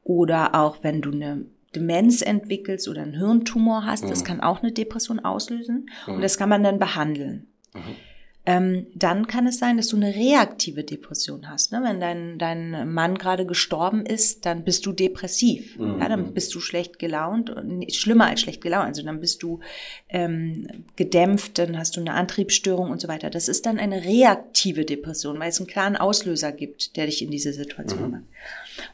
[0.03, 4.09] oder auch wenn du eine Demenz entwickelst oder einen Hirntumor hast, mhm.
[4.09, 6.15] das kann auch eine Depression auslösen mhm.
[6.15, 7.47] und das kann man dann behandeln.
[7.73, 7.95] Mhm
[8.45, 11.71] ähm, dann kann es sein, dass du eine reaktive Depression hast.
[11.71, 11.81] Ne?
[11.81, 15.79] Wenn dein, dein Mann gerade gestorben ist, dann bist du depressiv.
[15.79, 15.99] Mhm.
[15.99, 18.87] Ja, dann bist du schlecht gelaunt, und schlimmer als schlecht gelaunt.
[18.87, 19.61] Also dann bist du
[20.09, 20.67] ähm,
[20.97, 23.29] gedämpft, dann hast du eine Antriebsstörung und so weiter.
[23.29, 27.31] Das ist dann eine reaktive Depression, weil es einen klaren Auslöser gibt, der dich in
[27.31, 28.23] diese Situation mhm.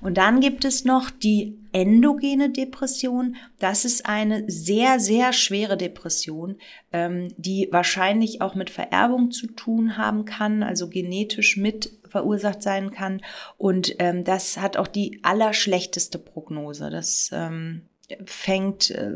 [0.02, 3.36] Und dann gibt es noch die endogene Depression.
[3.60, 6.58] Das ist eine sehr, sehr schwere Depression,
[6.92, 12.92] ähm, die wahrscheinlich auch mit Vererbung zu tun haben kann, also genetisch mit verursacht sein
[12.92, 13.22] kann.
[13.58, 16.90] Und ähm, das hat auch die allerschlechteste Prognose.
[16.90, 17.84] Das ähm,
[18.26, 19.12] fängt äh,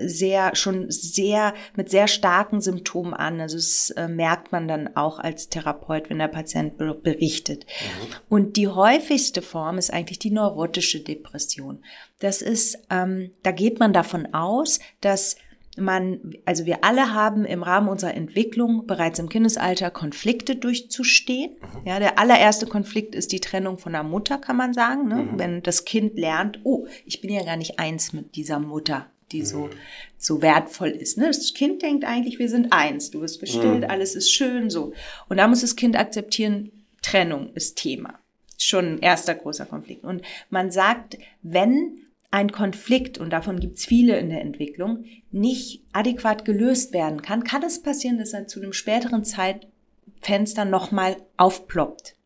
[0.00, 3.40] sehr schon sehr mit sehr starken Symptomen an.
[3.40, 7.64] Also das äh, merkt man dann auch als Therapeut, wenn der Patient berichtet.
[7.64, 8.14] Mhm.
[8.28, 11.82] Und die häufigste Form ist eigentlich die neurotische Depression.
[12.20, 15.36] Das ist, ähm, da geht man davon aus, dass
[15.76, 21.52] man, also wir alle haben im Rahmen unserer Entwicklung bereits im Kindesalter Konflikte durchzustehen.
[21.52, 21.88] Mhm.
[21.88, 25.08] Ja, der allererste Konflikt ist die Trennung von der Mutter, kann man sagen.
[25.08, 25.16] Ne?
[25.16, 25.38] Mhm.
[25.38, 29.40] Wenn das Kind lernt, oh, ich bin ja gar nicht eins mit dieser Mutter, die
[29.40, 29.46] mhm.
[29.46, 29.70] so,
[30.16, 31.18] so wertvoll ist.
[31.18, 31.26] Ne?
[31.26, 33.10] Das Kind denkt eigentlich, wir sind eins.
[33.10, 33.90] Du wirst gestillt, mhm.
[33.90, 34.92] alles ist schön, so.
[35.28, 36.70] Und da muss das Kind akzeptieren,
[37.02, 38.18] Trennung ist Thema.
[38.58, 40.04] Schon ein erster großer Konflikt.
[40.04, 42.03] Und man sagt, wenn
[42.34, 47.44] ein Konflikt, und davon gibt es viele in der Entwicklung, nicht adäquat gelöst werden kann,
[47.44, 52.16] kann es passieren, dass er zu einem späteren Zeitfenster nochmal aufploppt.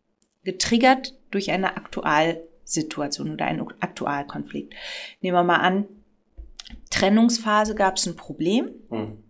[0.45, 4.73] Getriggert durch eine Aktualsituation oder einen Aktualkonflikt.
[5.21, 5.87] Nehmen wir mal an,
[6.89, 9.23] Trennungsphase gab es ein Problem mhm.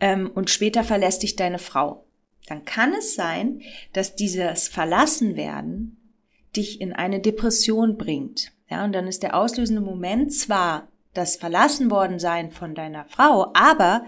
[0.00, 2.04] ähm, und später verlässt dich deine Frau.
[2.48, 3.62] Dann kann es sein,
[3.92, 5.98] dass dieses Verlassenwerden
[6.56, 8.55] dich in eine Depression bringt.
[8.68, 13.52] Ja, und dann ist der auslösende Moment zwar das verlassen worden sein von deiner Frau,
[13.54, 14.04] aber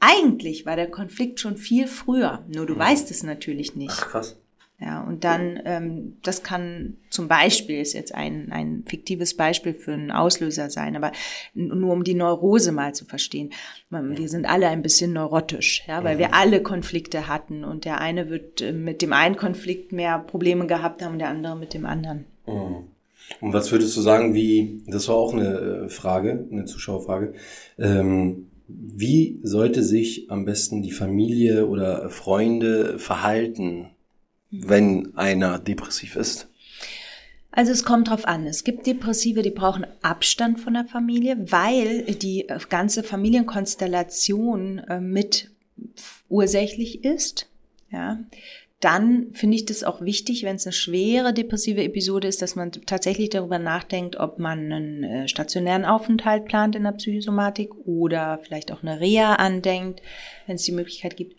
[0.00, 2.44] eigentlich war der Konflikt schon viel früher.
[2.48, 2.78] Nur du mhm.
[2.78, 3.94] weißt es natürlich nicht.
[3.96, 4.36] Ach, krass.
[4.78, 9.94] Ja, und dann, ähm, das kann zum Beispiel, ist jetzt ein, ein fiktives Beispiel für
[9.94, 11.12] einen Auslöser sein, aber
[11.54, 13.54] nur um die Neurose mal zu verstehen.
[13.88, 16.34] Wir sind alle ein bisschen neurotisch, ja, weil wir mhm.
[16.34, 21.02] alle Konflikte hatten und der eine wird äh, mit dem einen Konflikt mehr Probleme gehabt
[21.02, 22.26] haben und der andere mit dem anderen.
[22.46, 22.88] Mhm.
[23.40, 27.34] Und was würdest du sagen, wie, das war auch eine äh, Frage, eine Zuschauerfrage,
[27.78, 33.90] ähm, wie sollte sich am besten die Familie oder Freunde verhalten,
[34.50, 36.48] wenn einer depressiv ist?
[37.52, 38.46] Also es kommt drauf an.
[38.46, 45.50] Es gibt Depressive, die brauchen Abstand von der Familie, weil die ganze Familienkonstellation äh, mit
[46.28, 47.48] ursächlich ist.
[47.90, 48.18] Ja
[48.80, 52.72] dann finde ich das auch wichtig, wenn es eine schwere depressive Episode ist, dass man
[52.72, 58.72] tatsächlich darüber nachdenkt, ob man einen äh, stationären Aufenthalt plant in der Psychosomatik oder vielleicht
[58.72, 60.02] auch eine Reha andenkt,
[60.46, 61.36] wenn es die Möglichkeit gibt.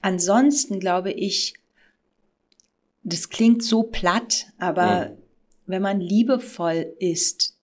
[0.00, 1.54] Ansonsten glaube ich,
[3.04, 5.10] das klingt so platt, aber ja.
[5.66, 7.56] wenn man liebevoll ist,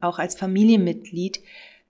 [0.00, 1.40] auch als Familienmitglied,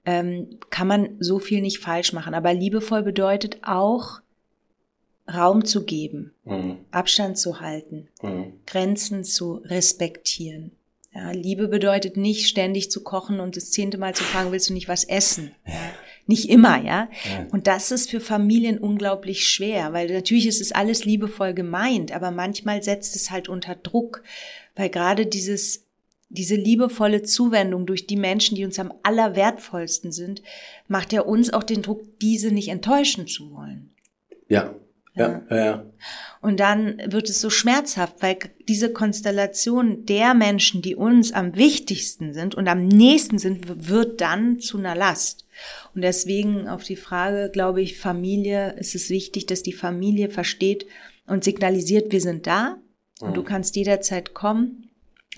[0.06, 2.32] ähm, kann man so viel nicht falsch machen.
[2.32, 4.20] Aber liebevoll bedeutet auch,
[5.32, 6.78] Raum zu geben, mhm.
[6.90, 8.52] Abstand zu halten, mhm.
[8.66, 10.72] Grenzen zu respektieren.
[11.14, 14.74] Ja, Liebe bedeutet nicht ständig zu kochen und das zehnte Mal zu fragen, willst du
[14.74, 15.52] nicht was essen?
[15.66, 15.72] Ja,
[16.26, 17.08] nicht immer, ja?
[17.24, 17.46] ja.
[17.50, 22.30] Und das ist für Familien unglaublich schwer, weil natürlich ist es alles liebevoll gemeint, aber
[22.30, 24.22] manchmal setzt es halt unter Druck,
[24.76, 25.84] weil gerade dieses
[26.30, 30.42] diese liebevolle Zuwendung durch die Menschen, die uns am allerwertvollsten sind,
[30.86, 33.94] macht ja uns auch den Druck, diese nicht enttäuschen zu wollen.
[34.46, 34.74] Ja,
[35.14, 35.84] ja, ja, ja.
[36.40, 38.38] Und dann wird es so schmerzhaft, weil
[38.68, 44.60] diese Konstellation der Menschen, die uns am wichtigsten sind und am nächsten sind, wird dann
[44.60, 45.46] zu einer Last.
[45.94, 50.86] Und deswegen auf die Frage, glaube ich, Familie, ist es wichtig, dass die Familie versteht
[51.26, 52.78] und signalisiert, wir sind da
[53.20, 53.34] und mhm.
[53.34, 54.90] du kannst jederzeit kommen,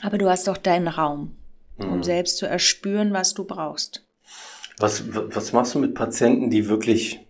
[0.03, 1.37] aber du hast auch deinen Raum,
[1.79, 2.03] um mhm.
[2.03, 4.05] selbst zu erspüren, was du brauchst.
[4.79, 7.21] Was, was machst du mit Patienten, die wirklich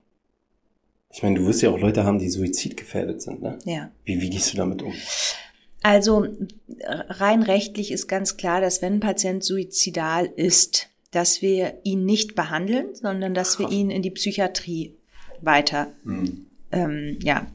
[1.13, 3.59] ich meine, du wirst ja auch Leute haben, die suizidgefährdet sind, ne?
[3.65, 3.91] Ja.
[4.05, 4.95] Wie, wie gehst du damit um?
[5.83, 6.27] Also
[6.85, 12.35] rein rechtlich ist ganz klar, dass wenn ein Patient suizidal ist, dass wir ihn nicht
[12.35, 14.95] behandeln, sondern dass wir ihn in die Psychiatrie
[15.41, 16.47] weiter hm.
[16.71, 17.47] ähm, ja,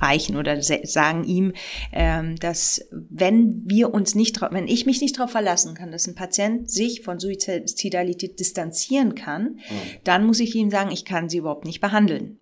[0.00, 1.52] reichen oder sagen ihm,
[1.92, 6.14] ähm, dass wenn wir uns nicht, wenn ich mich nicht darauf verlassen kann, dass ein
[6.16, 9.76] Patient sich von Suizidalität distanzieren kann, hm.
[10.02, 12.38] dann muss ich ihm sagen, ich kann sie überhaupt nicht behandeln.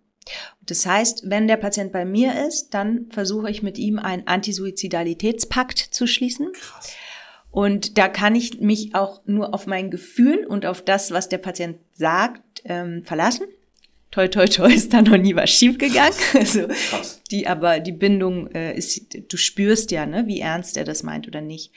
[0.66, 5.78] Das heißt, wenn der Patient bei mir ist, dann versuche ich mit ihm einen Antisuizidalitätspakt
[5.78, 6.52] zu schließen.
[6.52, 6.94] Krass.
[7.50, 11.38] Und da kann ich mich auch nur auf mein Gefühl und auf das, was der
[11.38, 13.46] Patient sagt, ähm, verlassen.
[14.10, 16.14] Toi, toi, toi ist da noch nie was schiefgegangen.
[16.34, 17.20] Also Krass.
[17.30, 21.26] die, aber die Bindung äh, ist, du spürst ja, ne, wie ernst er das meint
[21.26, 21.72] oder nicht.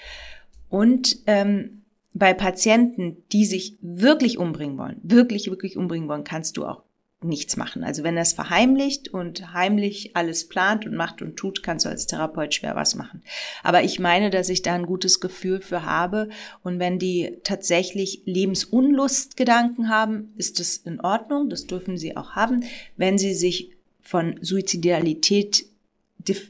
[0.69, 1.83] Und ähm,
[2.13, 6.83] bei Patienten, die sich wirklich umbringen wollen, wirklich, wirklich umbringen wollen, kannst du auch
[7.23, 7.83] nichts machen.
[7.83, 11.89] Also wenn er es verheimlicht und heimlich alles plant und macht und tut, kannst du
[11.89, 13.21] als Therapeut schwer was machen.
[13.63, 16.29] Aber ich meine, dass ich da ein gutes Gefühl für habe.
[16.63, 21.49] Und wenn die tatsächlich Lebensunlustgedanken haben, ist das in Ordnung.
[21.49, 22.63] Das dürfen sie auch haben.
[22.97, 23.71] Wenn sie sich
[24.01, 25.65] von Suizidalität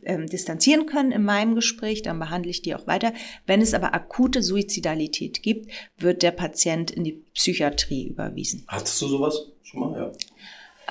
[0.03, 3.13] ähm, distanzieren können in meinem Gespräch, dann behandle ich die auch weiter.
[3.47, 8.65] Wenn es aber akute Suizidalität gibt, wird der Patient in die Psychiatrie überwiesen.
[8.67, 9.97] Hattest du sowas schon mal?
[9.97, 10.11] Ja.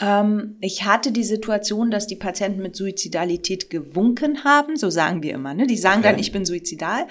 [0.01, 5.35] Ähm, ich hatte die Situation, dass die Patienten mit Suizidalität gewunken haben, so sagen wir
[5.35, 5.55] immer.
[5.55, 5.67] Ne?
[5.67, 6.11] Die sagen okay.
[6.13, 7.07] dann, ich bin suizidal.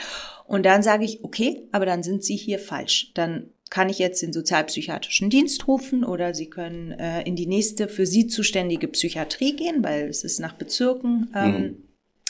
[0.45, 3.11] Und dann sage ich, okay, aber dann sind sie hier falsch.
[3.13, 7.87] Dann kann ich jetzt den sozialpsychiatrischen Dienst rufen oder Sie können äh, in die nächste
[7.87, 11.77] für Sie zuständige Psychiatrie gehen, weil es ist nach Bezirken ähm, mhm.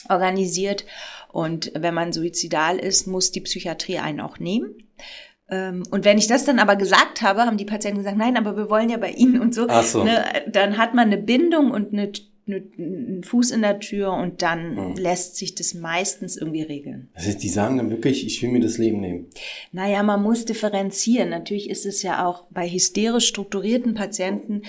[0.08, 0.86] organisiert.
[1.32, 4.76] Und wenn man suizidal ist, muss die Psychiatrie einen auch nehmen.
[5.52, 8.56] Ähm, und wenn ich das dann aber gesagt habe, haben die Patienten gesagt, nein, aber
[8.56, 9.66] wir wollen ja bei Ihnen und so.
[9.68, 10.02] Ach so.
[10.02, 12.10] Ne, dann hat man eine Bindung und eine
[12.44, 14.96] einen Fuß in der Tür und dann mhm.
[14.96, 17.08] lässt sich das meistens irgendwie regeln.
[17.14, 19.26] Also die sagen dann wirklich, ich will mir das Leben nehmen.
[19.70, 21.30] Naja, man muss differenzieren.
[21.30, 24.62] Natürlich ist es ja auch bei hysterisch strukturierten Patienten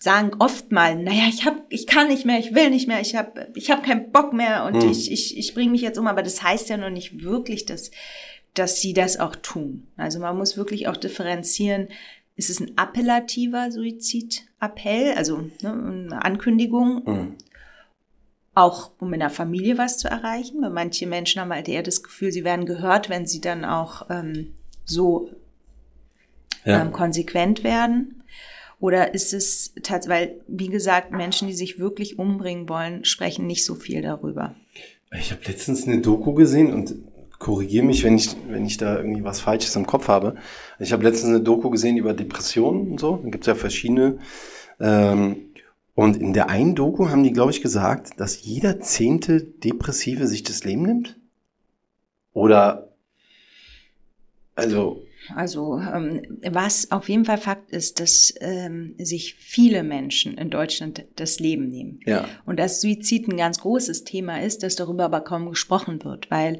[0.00, 3.16] sagen oft mal, naja, ich hab, ich kann nicht mehr, ich will nicht mehr, ich
[3.16, 4.90] habe ich hab keinen Bock mehr und mhm.
[4.90, 6.06] ich, ich, ich bringe mich jetzt um.
[6.06, 7.90] Aber das heißt ja noch nicht wirklich, dass,
[8.58, 9.86] dass sie das auch tun.
[9.96, 11.88] Also man muss wirklich auch differenzieren,
[12.36, 17.34] ist es ein appellativer Suizidappell, also ne, eine Ankündigung, mhm.
[18.54, 20.62] auch um in der Familie was zu erreichen.
[20.62, 24.08] Weil manche Menschen haben halt eher das Gefühl, sie werden gehört, wenn sie dann auch
[24.08, 24.54] ähm,
[24.84, 25.30] so
[26.64, 26.80] ja.
[26.80, 28.22] ähm, konsequent werden.
[28.80, 33.64] Oder ist es tatsächlich, weil, wie gesagt, Menschen, die sich wirklich umbringen wollen, sprechen nicht
[33.64, 34.54] so viel darüber.
[35.18, 36.94] Ich habe letztens eine Doku gesehen und
[37.38, 40.36] korrigiere mich, wenn ich, wenn ich da irgendwie was Falsches im Kopf habe.
[40.78, 43.20] Ich habe letztens eine Doku gesehen über Depressionen und so.
[43.22, 44.18] Da gibt es ja verschiedene.
[44.80, 45.50] Ähm,
[45.94, 50.42] und in der einen Doku haben die, glaube ich, gesagt, dass jeder zehnte Depressive sich
[50.42, 51.16] das Leben nimmt.
[52.32, 52.88] Oder
[54.54, 55.02] also
[55.34, 61.04] also ähm, was auf jeden Fall Fakt ist, dass ähm, sich viele Menschen in Deutschland
[61.16, 62.00] das Leben nehmen.
[62.06, 62.26] Ja.
[62.46, 66.58] Und dass Suizid ein ganz großes Thema ist, dass darüber aber kaum gesprochen wird, weil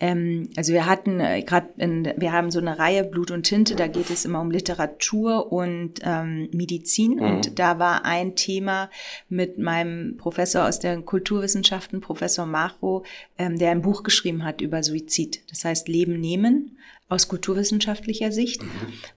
[0.00, 1.68] ähm, also wir hatten äh, gerade,
[2.16, 6.00] wir haben so eine Reihe Blut und Tinte, da geht es immer um Literatur und
[6.02, 7.22] ähm, Medizin mhm.
[7.22, 8.90] und da war ein Thema
[9.28, 13.04] mit meinem Professor aus den Kulturwissenschaften, Professor Macho,
[13.38, 15.42] ähm, der ein Buch geschrieben hat über Suizid.
[15.50, 16.76] Das heißt Leben nehmen
[17.10, 18.62] aus kulturwissenschaftlicher Sicht.
[18.62, 18.68] Mhm.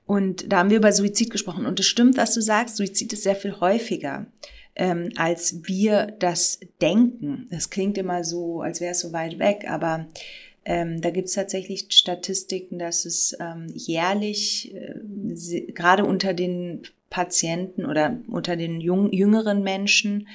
[0.05, 1.65] Und da haben wir über Suizid gesprochen.
[1.65, 4.25] Und es stimmt, was du sagst, Suizid ist sehr viel häufiger,
[4.75, 7.47] ähm, als wir das denken.
[7.51, 10.07] Das klingt immer so, als wäre es so weit weg, aber
[10.65, 17.85] ähm, da gibt es tatsächlich Statistiken, dass es ähm, jährlich, äh, gerade unter den Patienten
[17.85, 20.27] oder unter den jung, jüngeren Menschen,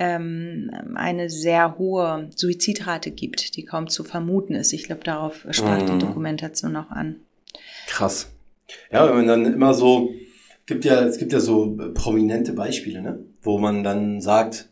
[0.00, 4.72] ähm, eine sehr hohe Suizidrate gibt, die kaum zu vermuten ist.
[4.72, 5.86] Ich glaube, darauf sprach mhm.
[5.86, 7.16] die Dokumentation auch an.
[7.86, 8.32] Krass.
[8.90, 10.10] Ja, wenn man dann immer so,
[10.64, 13.18] gibt ja, es gibt ja so prominente Beispiele, ne?
[13.42, 14.70] wo man dann sagt,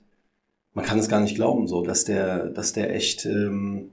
[0.73, 3.91] man kann es gar nicht glauben, so, dass der, dass der echt ähm,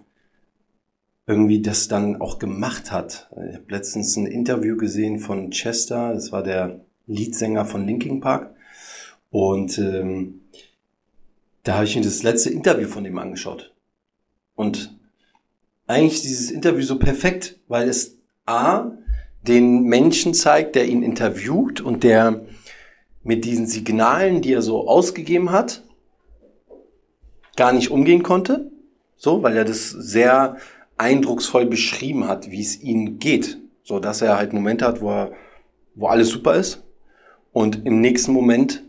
[1.28, 3.30] irgendwie das dann auch gemacht hat.
[3.50, 8.56] Ich habe letztens ein Interview gesehen von Chester, das war der Leadsänger von Linkin Park.
[9.32, 10.45] Und ähm,
[11.66, 13.74] da habe ich mir das letzte Interview von ihm angeschaut.
[14.56, 14.96] Und
[15.88, 18.92] eigentlich dieses Interview so perfekt, weil es A,
[19.42, 22.46] den Menschen zeigt, der ihn interviewt und der
[23.24, 25.84] mit diesen Signalen, die er so ausgegeben hat,
[27.56, 28.72] gar nicht umgehen konnte.
[29.16, 30.58] So, weil er das sehr
[30.98, 33.60] eindrucksvoll beschrieben hat, wie es ihm geht.
[33.84, 35.32] So, dass er halt Momente hat, wo er,
[35.96, 36.84] wo alles super ist.
[37.54, 38.84] Und im nächsten Moment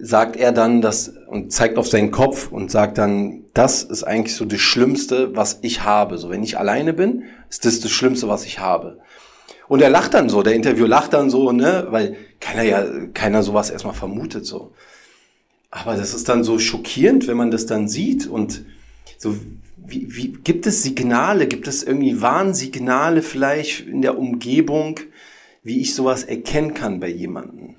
[0.00, 4.34] sagt er dann das und zeigt auf seinen Kopf und sagt dann, das ist eigentlich
[4.34, 6.16] so das Schlimmste, was ich habe.
[6.16, 8.98] So, wenn ich alleine bin, ist das das Schlimmste, was ich habe.
[9.68, 13.42] Und er lacht dann so, der Interview lacht dann so, ne, weil keiner ja, keiner
[13.42, 14.72] sowas erstmal vermutet, so.
[15.70, 18.64] Aber das ist dann so schockierend, wenn man das dann sieht und
[19.18, 19.36] so,
[19.76, 24.98] wie, wie, gibt es Signale, gibt es irgendwie Warnsignale vielleicht in der Umgebung,
[25.62, 27.76] wie ich sowas erkennen kann bei jemandem?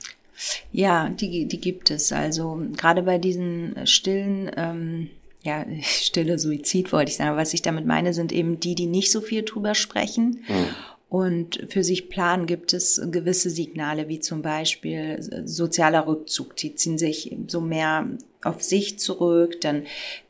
[0.72, 2.12] Ja, die, die gibt es.
[2.12, 5.10] Also gerade bei diesen stillen, ähm,
[5.44, 7.38] ja, stille Suizid wollte ich sagen.
[7.38, 10.44] Was ich damit meine, sind eben die, die nicht so viel drüber sprechen.
[10.48, 10.68] Mhm.
[11.10, 16.56] Und für sich planen gibt es gewisse Signale, wie zum Beispiel sozialer Rückzug.
[16.56, 18.08] Die ziehen sich so mehr
[18.44, 19.60] auf sich zurück.
[19.60, 19.84] Dann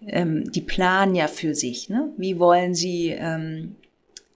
[0.08, 1.90] ähm, die planen ja für sich.
[1.90, 2.12] Ne?
[2.18, 3.76] Wie wollen sie ähm,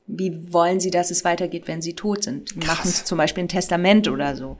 [0.08, 2.56] wie wollen sie, dass es weitergeht, wenn sie tot sind?
[2.68, 4.58] Machen zum Beispiel ein Testament oder so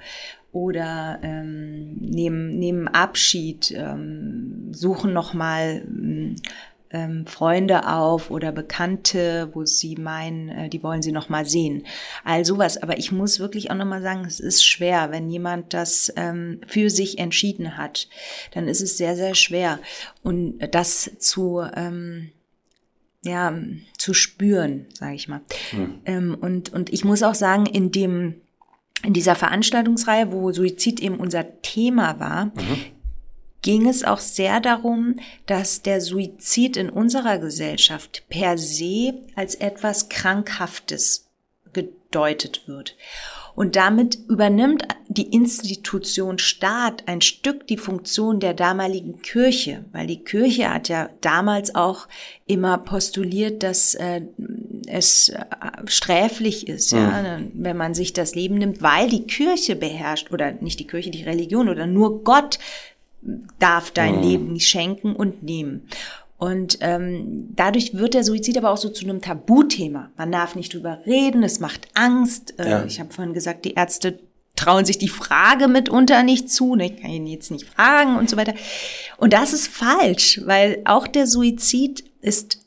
[0.56, 5.86] oder ähm, nehmen, nehmen Abschied, ähm, suchen nochmal
[6.92, 11.86] ähm, Freunde auf oder Bekannte, wo sie meinen, äh, die wollen sie nochmal sehen.
[12.24, 12.82] All sowas.
[12.82, 16.90] Aber ich muss wirklich auch nochmal sagen, es ist schwer, wenn jemand das ähm, für
[16.90, 18.08] sich entschieden hat,
[18.54, 19.80] dann ist es sehr, sehr schwer.
[20.24, 22.32] Und das zu ähm,
[23.26, 23.60] ja,
[23.98, 25.42] zu spüren, sage ich mal.
[25.72, 26.00] Hm.
[26.06, 28.36] Ähm, und, und ich muss auch sagen, in dem
[29.06, 32.84] in dieser Veranstaltungsreihe, wo Suizid eben unser Thema war, mhm.
[33.62, 40.10] ging es auch sehr darum, dass der Suizid in unserer Gesellschaft per se als etwas
[40.10, 41.28] Krankhaftes
[41.74, 42.96] gedeutet wird.
[43.56, 50.24] Und damit übernimmt die Institution Staat ein Stück die Funktion der damaligen Kirche, weil die
[50.24, 52.08] Kirche hat ja damals auch
[52.46, 54.22] immer postuliert, dass äh,
[54.88, 55.40] es äh,
[55.86, 57.00] sträflich ist, mhm.
[57.00, 61.12] ja, wenn man sich das Leben nimmt, weil die Kirche beherrscht oder nicht die Kirche,
[61.12, 62.60] die Religion oder nur Gott
[63.60, 64.22] darf dein mhm.
[64.22, 65.88] Leben schenken und nehmen.
[66.38, 70.12] Und ähm, dadurch wird der Suizid aber auch so zu einem Tabuthema.
[70.18, 72.60] Man darf nicht drüber reden, es macht Angst.
[72.60, 72.86] Äh, ja.
[72.86, 74.20] Ich habe vorhin gesagt, die Ärzte
[74.56, 76.76] trauen sich die Frage mitunter nicht zu.
[76.76, 76.88] Ne?
[76.88, 78.54] Ich kann ihn jetzt nicht fragen und so weiter.
[79.18, 82.60] Und das ist falsch, weil auch der Suizid ist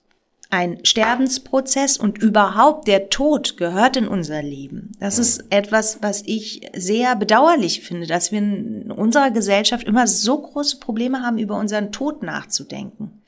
[0.50, 4.92] ein Sterbensprozess und überhaupt der Tod gehört in unser Leben.
[4.98, 10.40] Das ist etwas, was ich sehr bedauerlich finde, dass wir in unserer Gesellschaft immer so
[10.40, 13.22] große Probleme haben, über unseren Tod nachzudenken.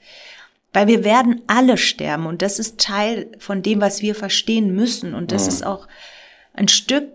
[0.73, 5.15] Weil wir werden alle sterben und das ist Teil von dem, was wir verstehen müssen.
[5.15, 5.49] Und das mhm.
[5.49, 5.89] ist auch
[6.55, 7.09] ein Stück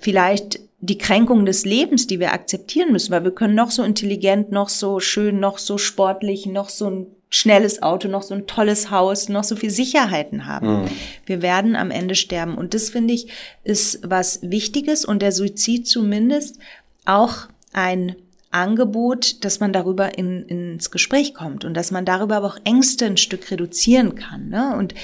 [0.00, 4.50] vielleicht die Kränkung des Lebens, die wir akzeptieren müssen, weil wir können noch so intelligent,
[4.50, 8.90] noch so schön, noch so sportlich, noch so ein schnelles Auto, noch so ein tolles
[8.90, 10.82] Haus, noch so viel Sicherheiten haben.
[10.82, 10.88] Mhm.
[11.26, 12.56] Wir werden am Ende sterben.
[12.56, 13.28] Und das finde ich
[13.62, 16.58] ist was Wichtiges und der Suizid zumindest
[17.04, 18.16] auch ein
[18.50, 23.06] Angebot, dass man darüber in, ins Gespräch kommt und dass man darüber aber auch Ängste
[23.06, 24.48] ein Stück reduzieren kann.
[24.48, 24.76] Ne?
[24.76, 24.94] Und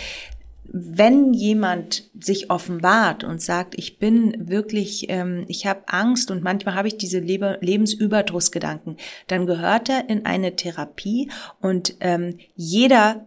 [0.72, 6.74] wenn jemand sich offenbart und sagt, ich bin wirklich, ähm, ich habe Angst und manchmal
[6.74, 8.96] habe ich diese Lebe Lebensüberdrussgedanken,
[9.28, 11.30] dann gehört er in eine Therapie
[11.60, 13.26] und ähm, jeder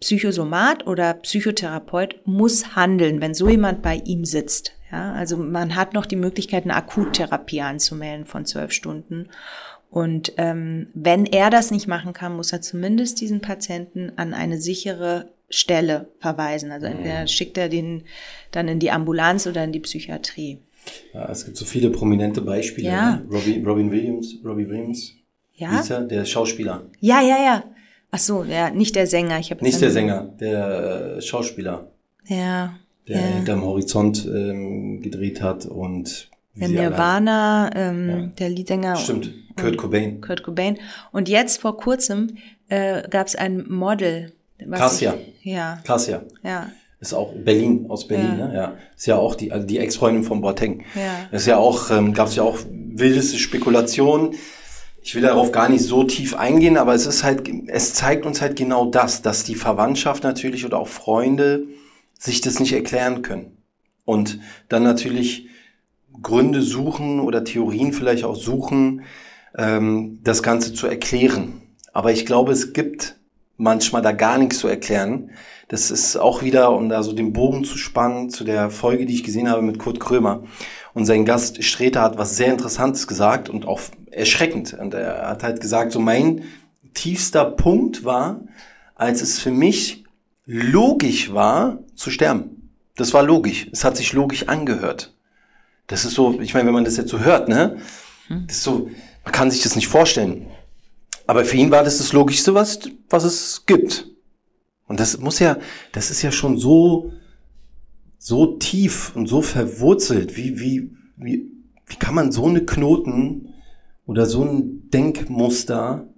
[0.00, 4.72] Psychosomat oder Psychotherapeut muss handeln, wenn so jemand bei ihm sitzt.
[4.90, 9.28] Ja, also man hat noch die Möglichkeit, eine Akuttherapie anzumelden von zwölf Stunden.
[9.90, 14.60] Und ähm, wenn er das nicht machen kann, muss er zumindest diesen Patienten an eine
[14.60, 16.70] sichere Stelle verweisen.
[16.70, 17.28] Also entweder mhm.
[17.28, 18.04] schickt er den
[18.50, 20.58] dann in die Ambulanz oder in die Psychiatrie.
[21.12, 22.88] Ja, es gibt so viele prominente Beispiele.
[22.88, 23.16] Ja.
[23.16, 23.26] Ne?
[23.30, 25.14] Robbie, Robin Williams, Robbie Williams.
[25.54, 25.76] Ja.
[25.76, 26.84] Lisa, der Schauspieler.
[27.00, 27.64] Ja, ja, ja.
[28.10, 29.38] Ach so, ja, nicht der Sänger.
[29.38, 31.90] Ich nicht der Sänger, der äh, Schauspieler.
[32.26, 32.78] Ja
[33.08, 33.26] der ja.
[33.26, 38.26] hinterm Horizont ähm, gedreht hat und der Nirvana, ähm, ja.
[38.38, 38.96] der Leadsänger.
[38.96, 40.20] Stimmt, Kurt Cobain.
[40.20, 40.78] Kurt Cobain.
[41.12, 42.36] Und jetzt vor kurzem
[42.68, 44.32] äh, gab es ein Model.
[44.72, 45.14] Kassia.
[45.42, 45.78] ja.
[45.84, 46.22] Kassia.
[46.42, 46.70] Ja.
[47.00, 48.48] Ist auch Berlin, aus Berlin, ja.
[48.48, 48.54] ne?
[48.54, 48.74] Ja.
[48.96, 50.84] Ist ja auch die, also die Ex-Freundin von Boateng.
[50.96, 51.28] Ja.
[51.30, 54.34] Ist ja auch, ähm, gab es ja auch wildeste Spekulationen.
[55.00, 58.40] Ich will darauf gar nicht so tief eingehen, aber es ist halt, es zeigt uns
[58.40, 61.68] halt genau das, dass die Verwandtschaft natürlich oder auch Freunde
[62.18, 63.56] sich das nicht erklären können.
[64.04, 65.48] Und dann natürlich
[66.22, 69.02] Gründe suchen oder Theorien vielleicht auch suchen,
[69.56, 71.62] ähm, das Ganze zu erklären.
[71.92, 73.16] Aber ich glaube, es gibt
[73.56, 75.30] manchmal da gar nichts zu erklären.
[75.68, 79.14] Das ist auch wieder, um da so den Bogen zu spannen, zu der Folge, die
[79.14, 80.44] ich gesehen habe mit Kurt Krömer.
[80.94, 84.74] Und sein Gast Streter hat was sehr Interessantes gesagt und auch erschreckend.
[84.74, 86.42] Und er hat halt gesagt, so mein
[86.94, 88.40] tiefster Punkt war,
[88.94, 90.04] als es für mich
[90.48, 92.70] logisch war, zu sterben.
[92.96, 93.68] Das war logisch.
[93.70, 95.14] Es hat sich logisch angehört.
[95.86, 97.76] Das ist so, ich meine, wenn man das jetzt so hört, ne?
[98.28, 98.46] Hm.
[98.46, 98.90] Das ist so,
[99.24, 100.46] man kann sich das nicht vorstellen.
[101.26, 102.80] Aber für ihn war das das Logischste, was,
[103.10, 104.08] was es gibt.
[104.86, 105.58] Und das muss ja,
[105.92, 107.12] das ist ja schon so,
[108.18, 110.36] so tief und so verwurzelt.
[110.38, 111.52] Wie, wie, wie,
[111.86, 113.52] wie kann man so eine Knoten
[114.06, 116.08] oder so ein Denkmuster,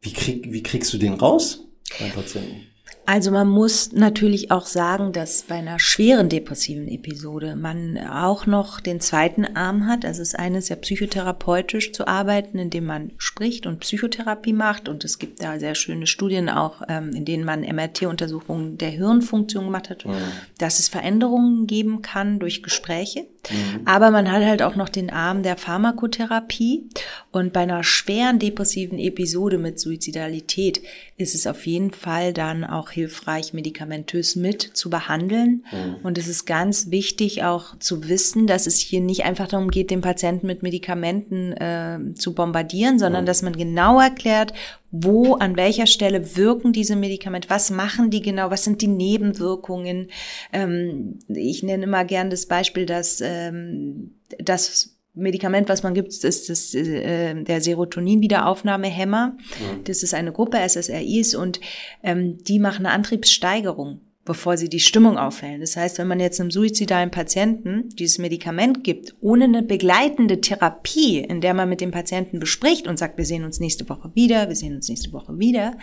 [0.00, 1.68] wie krieg, wie kriegst du den raus
[2.00, 2.65] beim Patienten?
[3.06, 8.80] Also man muss natürlich auch sagen, dass bei einer schweren depressiven Episode man auch noch
[8.80, 10.04] den zweiten Arm hat.
[10.04, 14.88] Also das eine ist ja psychotherapeutisch zu arbeiten, indem man spricht und Psychotherapie macht.
[14.88, 19.66] Und es gibt da sehr schöne Studien auch, ähm, in denen man MRT-Untersuchungen der Hirnfunktion
[19.66, 20.14] gemacht hat, mhm.
[20.58, 23.20] dass es Veränderungen geben kann durch Gespräche.
[23.50, 23.82] Mhm.
[23.84, 26.88] Aber man hat halt auch noch den Arm der Pharmakotherapie.
[27.30, 30.82] Und bei einer schweren depressiven Episode mit Suizidalität
[31.16, 35.64] ist es auf jeden Fall dann auch hilfreich, medikamentös mit zu behandeln.
[35.70, 35.96] Mhm.
[36.02, 39.90] Und es ist ganz wichtig auch zu wissen, dass es hier nicht einfach darum geht,
[39.90, 43.26] den Patienten mit Medikamenten äh, zu bombardieren, sondern mhm.
[43.26, 44.52] dass man genau erklärt,
[44.90, 50.08] wo, an welcher Stelle wirken diese Medikamente, was machen die genau, was sind die Nebenwirkungen.
[50.52, 56.48] Ähm, ich nenne immer gern das Beispiel, dass ähm, das Medikament, was man gibt, ist
[56.48, 59.28] das, äh, der Serotonin-Wiederaufnahmehemmer.
[59.38, 59.84] Mhm.
[59.84, 61.60] Das ist eine Gruppe SSRIs und
[62.02, 65.60] ähm, die machen eine Antriebssteigerung, bevor sie die Stimmung aufhellen.
[65.60, 71.18] Das heißt, wenn man jetzt einem suizidalen Patienten dieses Medikament gibt, ohne eine begleitende Therapie,
[71.20, 74.48] in der man mit dem Patienten bespricht und sagt, wir sehen uns nächste Woche wieder,
[74.48, 75.78] wir sehen uns nächste Woche wieder,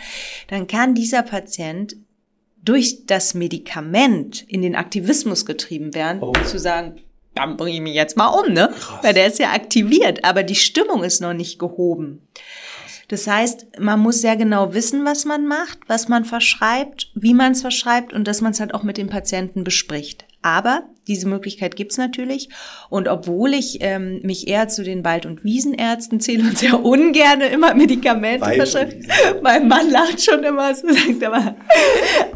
[0.48, 1.96] dann kann dieser Patient
[2.62, 6.32] durch das Medikament in den Aktivismus getrieben werden, Oh.
[6.46, 6.96] zu sagen,
[7.34, 8.72] dann bringe ich mich jetzt mal um, ne?
[8.72, 9.02] Krass.
[9.02, 12.26] Weil der ist ja aktiviert, aber die Stimmung ist noch nicht gehoben.
[13.08, 17.52] Das heißt, man muss sehr genau wissen, was man macht, was man verschreibt, wie man
[17.52, 20.24] es verschreibt und dass man es halt auch mit dem Patienten bespricht.
[20.40, 22.50] Aber diese Möglichkeit gibt's natürlich.
[22.90, 27.40] Und obwohl ich ähm, mich eher zu den Wald- und Wiesenärzten zähle und sehr ungern
[27.40, 29.00] immer Medikamente verschreibe,
[29.42, 31.56] mein Mann lacht schon immer so, sagt aber,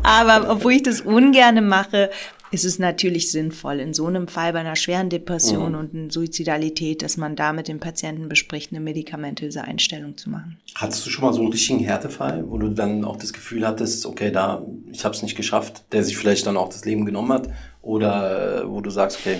[0.02, 2.10] aber obwohl ich das ungerne mache,
[2.50, 7.02] ist es natürlich sinnvoll, in so einem Fall bei einer schweren Depression und einer Suizidalität,
[7.02, 10.58] dass man da mit dem Patienten bespricht, eine medikamentöse Einstellung zu machen.
[10.74, 14.06] Hattest du schon mal so einen richtigen Härtefall, wo du dann auch das Gefühl hattest,
[14.06, 17.32] okay, da, ich habe es nicht geschafft, der sich vielleicht dann auch das Leben genommen
[17.32, 17.48] hat?
[17.82, 19.38] Oder äh, wo du sagst, okay,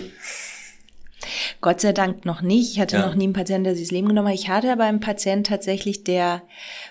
[1.60, 2.72] Gott sei Dank noch nicht.
[2.72, 3.06] Ich hatte Ja.
[3.06, 4.34] noch nie einen Patienten, der sich das Leben genommen hat.
[4.34, 6.42] Ich hatte aber einen Patienten tatsächlich, der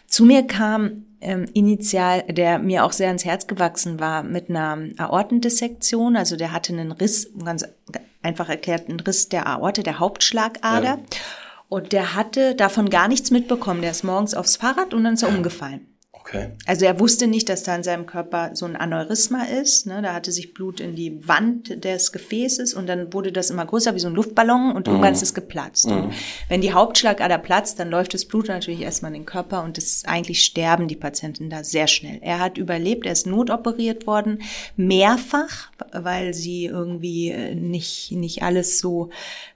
[0.05, 4.77] zu mir kam, ähm, initial, der mir auch sehr ans Herz gewachsen war, mit einer
[4.97, 6.15] Aortendissektion.
[6.15, 7.65] Also der hatte einen Riss, ganz
[8.21, 10.83] einfach erklärt, einen Riss der Aorte, der Hauptschlagader.
[10.83, 10.99] Ja.
[11.69, 13.81] Und der hatte davon gar nichts mitbekommen.
[13.81, 15.96] Der ist morgens aufs Fahrrad und dann ist er umgefallen.
[16.27, 19.85] Okay, Also er wusste nicht, dass da in seinem Körper so ein Aneurysma ist.
[19.85, 20.01] Ne?
[20.01, 23.95] Da hatte sich Blut in die Wand des Gefäßes und dann wurde das immer größer
[23.95, 25.85] wie so ein Luftballon und irgendwann ist es geplatzt.
[25.85, 26.13] Und
[26.49, 30.03] wenn die Hauptschlagader platzt, dann läuft das Blut natürlich erstmal in den Körper und das
[30.05, 32.19] eigentlich sterben die Patienten da sehr schnell.
[32.21, 34.41] Er hat überlebt, er ist notoperiert worden,
[34.75, 39.09] mehrfach, weil sie irgendwie äh, nicht, nicht alles so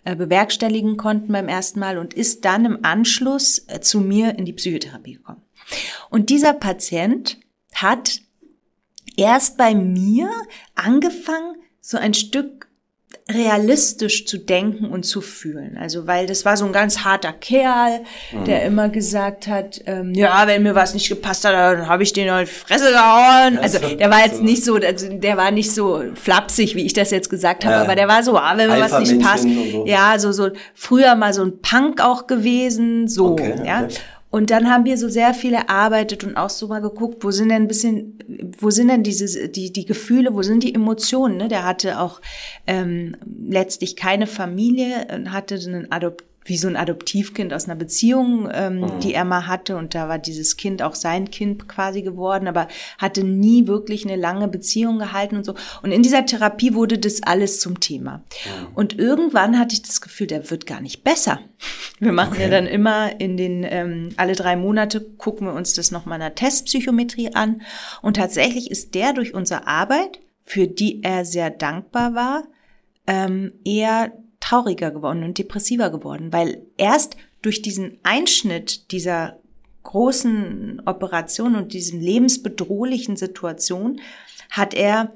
[0.04, 4.46] äh, bewerkstelligen konnten beim ersten Mal und ist dann im Anschluss äh, zu mir in
[4.46, 5.42] die Psychotherapie gekommen.
[6.10, 7.38] Und dieser Patient
[7.74, 8.20] hat
[9.18, 10.30] erst bei mir
[10.76, 12.68] angefangen, so ein Stück
[13.30, 15.78] realistisch zu denken und zu fühlen.
[15.78, 18.02] Also weil das war so ein ganz harter Kerl,
[18.46, 22.14] der immer gesagt hat, ähm, ja, wenn mir was nicht gepasst hat, dann habe ich
[22.14, 23.58] den die Fresse gehauen.
[23.58, 26.94] Also so- der war jetzt nicht so, also der war nicht so flapsig, wie ich
[26.94, 27.82] das jetzt gesagt habe, Ja.
[27.84, 29.44] aber der war so, ah, wenn mir was nicht passt.
[29.44, 29.86] So.
[29.86, 33.84] Ja, so so früher mal so ein Punk auch gewesen, so, Okay, ja.
[33.84, 33.96] okay.
[34.32, 37.50] Und dann haben wir so sehr viel erarbeitet und auch so mal geguckt, wo sind
[37.50, 38.18] denn ein bisschen,
[38.58, 41.36] wo sind denn diese, die, die Gefühle, wo sind die Emotionen?
[41.36, 41.50] Ne?
[41.50, 42.22] Der hatte auch
[42.66, 48.50] ähm, letztlich keine Familie, und hatte einen Adopt wie so ein Adoptivkind aus einer Beziehung,
[48.52, 49.00] ähm, Mhm.
[49.02, 49.78] die er mal hatte.
[49.78, 52.68] Und da war dieses Kind auch sein Kind quasi geworden, aber
[52.98, 55.54] hatte nie wirklich eine lange Beziehung gehalten und so.
[55.84, 58.24] Und in dieser Therapie wurde das alles zum Thema.
[58.74, 61.40] Und irgendwann hatte ich das Gefühl, der wird gar nicht besser.
[62.00, 62.50] Wir machen ja Okay.
[62.50, 66.34] dann immer in den, ähm, alle drei Monate gucken wir uns das nochmal in der
[66.36, 67.62] Testpsychometrie an.
[68.02, 72.44] Und tatsächlich ist der durch unsere Arbeit, für die er sehr dankbar war,
[73.06, 74.12] ähm, eher
[74.42, 79.40] trauriger geworden und depressiver geworden, weil erst durch diesen Einschnitt dieser
[79.84, 84.02] großen Operation und diesen lebensbedrohlichen Situation
[84.50, 85.14] hat er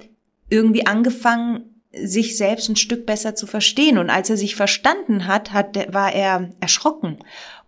[0.50, 3.98] irgendwie angefangen, sich selbst ein Stück besser zu verstehen.
[3.98, 7.20] Und als er sich verstanden hat, hat war er erschrocken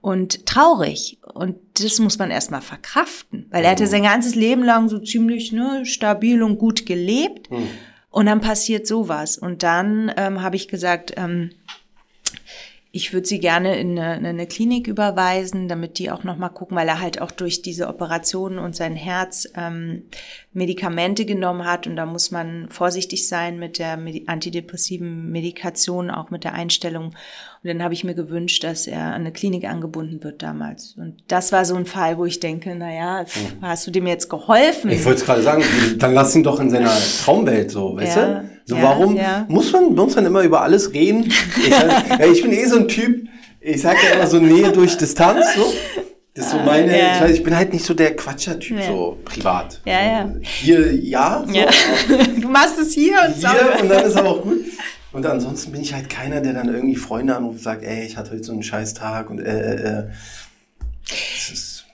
[0.02, 1.20] und traurig.
[1.34, 5.52] Und das muss man erstmal verkraften, weil er hatte sein ganzes Leben lang so ziemlich
[5.52, 7.50] ne, stabil und gut gelebt.
[8.18, 9.38] Und dann passiert sowas.
[9.38, 11.52] Und dann ähm, habe ich gesagt, ähm,
[12.92, 16.50] ich würde sie gerne in eine, in eine Klinik überweisen, damit die auch noch mal
[16.50, 20.06] gucken, weil er halt auch durch diese Operationen und sein Herz ähm,
[20.52, 26.44] Medikamente genommen hat und da muss man vorsichtig sein mit der antidepressiven Medikation, auch mit
[26.44, 27.14] der Einstellung.
[27.68, 30.96] Und dann habe ich mir gewünscht, dass er an eine Klinik angebunden wird damals.
[30.98, 34.08] Und das war so ein Fall, wo ich denke, na ja, pff, hast du dem
[34.08, 34.90] jetzt geholfen?
[34.90, 35.64] Ich wollte es gerade sagen,
[35.98, 36.94] dann lass ihn doch in seiner
[37.26, 38.50] Traumwelt so, weißt Ja, du?
[38.64, 39.46] So, ja, warum ja.
[39.50, 41.26] muss man, muss man immer über alles reden?
[41.26, 43.28] Ich, sag, ich bin eh so ein Typ,
[43.60, 45.74] ich sag ja immer so Nähe durch Distanz, so.
[46.36, 47.16] Das ist so meine, ja.
[47.16, 48.88] ich weiß, ich bin halt nicht so der Quatscher-Typ, Ja.
[48.88, 49.82] so privat.
[49.86, 50.30] Ja, ja.
[50.42, 51.66] Hier, ja, so, ja.
[52.40, 53.50] Du machst es hier und so.
[53.50, 54.60] hier und dann ist aber auch gut.
[55.14, 58.18] Und ansonsten bin ich halt keiner, der dann irgendwie Freunde anruft und sagt, ey, ich
[58.18, 60.08] hatte heute so einen scheiß Tag und äh, äh, äh.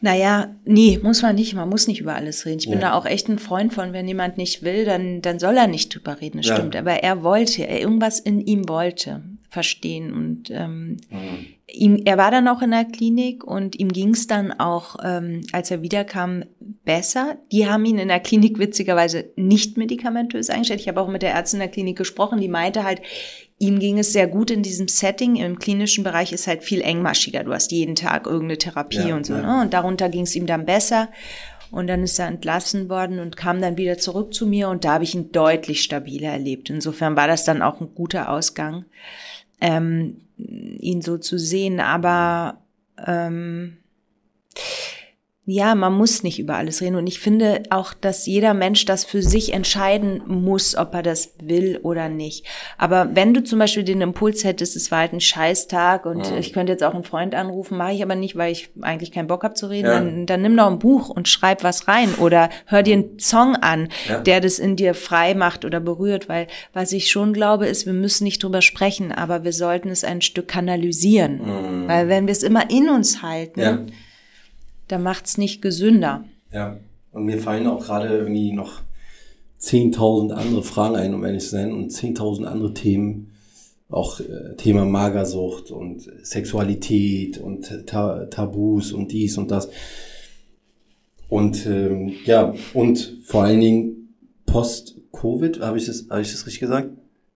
[0.01, 1.53] Naja, nee, muss man nicht.
[1.53, 2.59] Man muss nicht über alles reden.
[2.59, 2.89] Ich bin Ja.
[2.89, 3.93] da auch echt ein Freund von.
[3.93, 6.37] Wenn jemand nicht will, dann, dann soll er nicht drüber reden.
[6.39, 6.55] Das Ja.
[6.57, 6.75] stimmt.
[6.75, 9.21] Aber er wollte, er irgendwas in ihm wollte
[9.53, 10.11] verstehen.
[10.13, 11.45] Und ähm, Mhm.
[11.71, 15.41] ihm, er war dann auch in der Klinik und ihm ging es dann auch, ähm,
[15.53, 16.43] als er wiederkam,
[16.83, 17.37] besser.
[17.51, 20.81] Die haben ihn in der Klinik witzigerweise nicht medikamentös eingestellt.
[20.81, 23.01] Ich habe auch mit der Ärztin in der Klinik gesprochen, die meinte halt,
[23.59, 25.35] ihm ging es sehr gut in diesem Setting.
[25.37, 27.43] Im klinischen Bereich ist halt viel engmaschiger.
[27.43, 29.33] Du hast jeden Tag irgendeine Therapie Ja, und so.
[29.33, 29.41] ja.
[29.41, 29.61] Ne?
[29.61, 31.09] Und darunter ging es ihm dann besser.
[31.71, 34.93] Und dann ist er entlassen worden und kam dann wieder zurück zu mir und da
[34.93, 36.69] habe ich ihn deutlich stabiler erlebt.
[36.69, 38.85] Insofern war das dann auch ein guter Ausgang,
[39.63, 41.79] ähm, ihn so zu sehen.
[41.79, 42.61] Aber
[42.97, 43.77] ähm,
[45.45, 46.95] ja, man muss nicht über alles reden.
[46.95, 51.33] Und ich finde auch, dass jeder Mensch das für sich entscheiden muss, ob er das
[51.41, 52.45] will oder nicht.
[52.77, 56.37] Aber wenn du zum Beispiel den Impuls hättest, es war halt ein Scheißtag und ja.
[56.37, 59.27] ich könnte jetzt auch einen Freund anrufen, mache ich aber nicht, weil ich eigentlich keinen
[59.27, 59.93] Bock habe zu reden, ja.
[59.95, 63.57] dann, dann nimm doch ein Buch und schreib was rein oder hör dir einen Song
[63.57, 64.21] an, ja.
[64.21, 66.29] der das in dir frei macht oder berührt.
[66.29, 70.05] Weil was ich schon glaube, ist, wir müssen nicht drüber sprechen, aber wir sollten es
[70.05, 71.41] ein Stück kanalisieren.
[71.83, 71.87] Mhm.
[71.89, 73.91] Weil wenn wir es immer in uns halten,
[74.87, 76.25] da macht's nicht gesünder.
[76.51, 76.77] Ja,
[77.11, 78.81] und mir fallen auch gerade irgendwie noch
[79.59, 83.31] 10.000 andere Fragen ein, um ehrlich zu sein, und 10.000 andere Themen,
[83.89, 89.69] auch äh, Thema Magersucht und Sexualität und Ta Tabus und dies und das.
[91.29, 94.15] Und ähm, ja, und vor allen Dingen
[94.45, 96.89] Post-Covid, habe ich das, habe ich das richtig gesagt?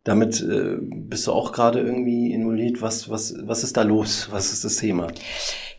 [0.08, 2.82] Damit äh, bist du auch gerade irgendwie involviert.
[2.82, 4.30] Was, was, was ist da los?
[4.32, 5.08] Was ist das Thema?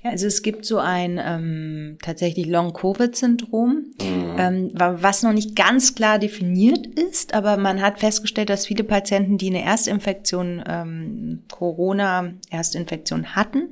[0.02, 4.36] Ja, also es gibt so ein ähm, tatsächlich Long-Covid-Syndrom, mhm.
[4.38, 9.38] ähm, was noch nicht ganz klar definiert ist, aber man hat festgestellt, dass viele Patienten,
[9.38, 13.70] die eine Erstinfektion, ähm, Corona-Erstinfektion hatten,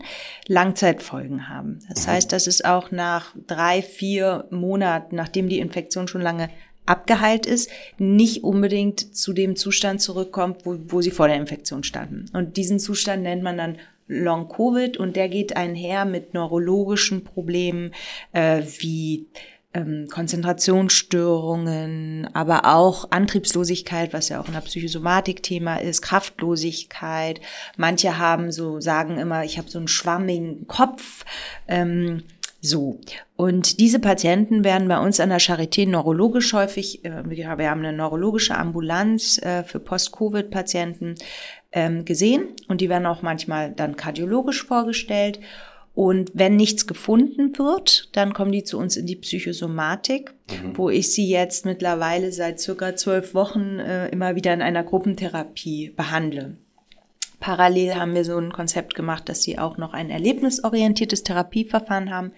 [0.49, 1.81] Langzeitfolgen haben.
[1.91, 2.13] Das mhm.
[2.13, 6.49] heißt, dass es auch nach drei, vier Monaten, nachdem die Infektion schon lange
[6.87, 12.27] abgeheilt ist, nicht unbedingt zu dem Zustand zurückkommt, wo, wo sie vor der Infektion standen.
[12.33, 13.79] Und diesen Zustand nennt man dann
[14.09, 17.93] Long-Covid und der geht einher mit neurologischen Problemen
[18.33, 19.27] äh, wie
[19.77, 27.41] ähm, Konzentrationsstörungen, aber auch Antriebslosigkeit, was ja auch in der Psychosomatik Thema ist, Kraftlosigkeit.
[27.77, 31.27] Manche haben so, sagen immer, ich habe so einen schwammigen Kopf.
[31.69, 32.23] Ähm,
[32.67, 33.01] so.
[33.37, 37.93] Und diese Patienten werden bei uns an der Charité neurologisch häufig, äh, wir haben eine
[37.93, 41.15] neurologische Ambulanz äh, für Post-Covid-Patienten,
[41.77, 45.41] ähm, gesehen und die werden auch manchmal dann kardiologisch vorgestellt.
[45.95, 50.77] Und wenn nichts gefunden wird, dann kommen die zu uns in die Psychosomatik, mhm.
[50.77, 55.93] wo ich sie jetzt mittlerweile seit circa zwölf Wochen äh, immer wieder in einer Gruppentherapie
[55.97, 56.57] behandle.
[57.41, 62.33] Parallel haben wir so ein Konzept gemacht, dass sie auch noch ein erlebnisorientiertes Therapieverfahren haben,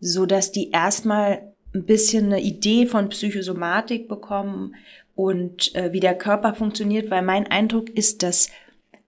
[0.00, 4.74] so dass die erstmal ein bisschen eine Idee von Psychosomatik bekommen
[5.14, 8.48] und äh, wie der Körper funktioniert, weil mein Eindruck ist, dass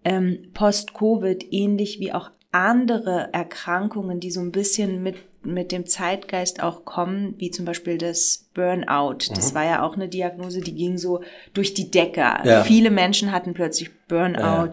[0.04, 6.62] ähm, Post-Covid ähnlich wie auch andere Erkrankungen, die so ein bisschen mit mit dem Zeitgeist
[6.62, 9.18] auch kommen, wie zum Beispiel das Burnout.
[9.34, 9.54] Das mhm.
[9.56, 11.22] war ja auch eine Diagnose, die ging so
[11.52, 12.20] durch die Decke.
[12.20, 12.64] Ja.
[12.64, 14.38] Viele Menschen hatten plötzlich Burnout.
[14.38, 14.70] Ja.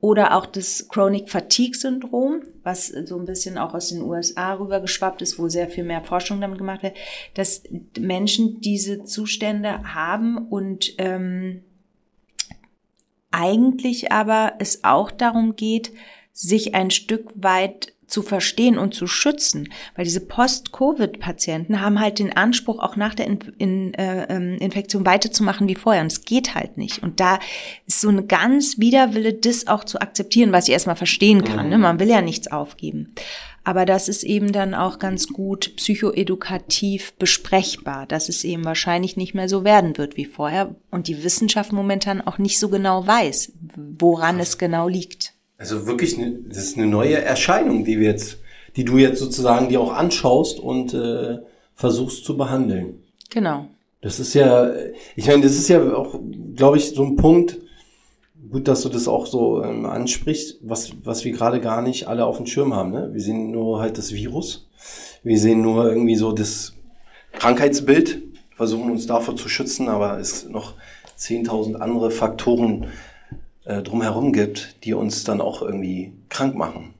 [0.00, 5.22] Oder auch das Chronic Fatigue Syndrom, was so ein bisschen auch aus den USA rübergeschwappt
[5.22, 6.96] ist, wo sehr viel mehr Forschung damit gemacht wird,
[7.34, 7.64] dass
[7.98, 11.64] Menschen diese Zustände haben und ähm,
[13.30, 15.92] eigentlich aber es auch darum geht,
[16.32, 22.36] sich ein Stück weit zu verstehen und zu schützen, weil diese Post-Covid-Patienten haben halt den
[22.36, 26.02] Anspruch, auch nach der in, in, äh, ähm, Infektion weiterzumachen wie vorher.
[26.02, 27.02] Und es geht halt nicht.
[27.02, 27.38] Und da
[27.86, 31.68] ist so ein ganz Widerwille, das auch zu akzeptieren, was ich erstmal verstehen kann.
[31.68, 31.76] Ne?
[31.76, 31.82] Mhm.
[31.82, 33.12] Man will ja nichts aufgeben.
[33.64, 39.34] Aber das ist eben dann auch ganz gut psychoedukativ besprechbar, dass es eben wahrscheinlich nicht
[39.34, 43.54] mehr so werden wird wie vorher und die Wissenschaft momentan auch nicht so genau weiß,
[43.98, 45.35] woran es genau liegt.
[45.58, 48.38] Also wirklich, ne, das ist eine neue Erscheinung, die wir jetzt,
[48.76, 51.38] die du jetzt sozusagen dir auch anschaust und äh,
[51.74, 53.02] versuchst zu behandeln.
[53.30, 53.68] Genau.
[54.02, 54.70] Das ist ja,
[55.14, 56.20] ich meine, das ist ja auch,
[56.54, 57.58] glaube ich, so ein Punkt,
[58.50, 62.26] gut, dass du das auch so ähm, ansprichst, was, was wir gerade gar nicht alle
[62.26, 62.92] auf dem Schirm haben.
[62.92, 63.10] Ne?
[63.12, 64.68] Wir sehen nur halt das Virus.
[65.22, 66.74] Wir sehen nur irgendwie so das
[67.32, 68.22] Krankheitsbild,
[68.54, 70.74] versuchen uns davor zu schützen, aber es noch
[71.18, 72.86] 10.000 andere Faktoren
[73.66, 76.94] äh, drumherum gibt, die uns dann auch irgendwie krank machen.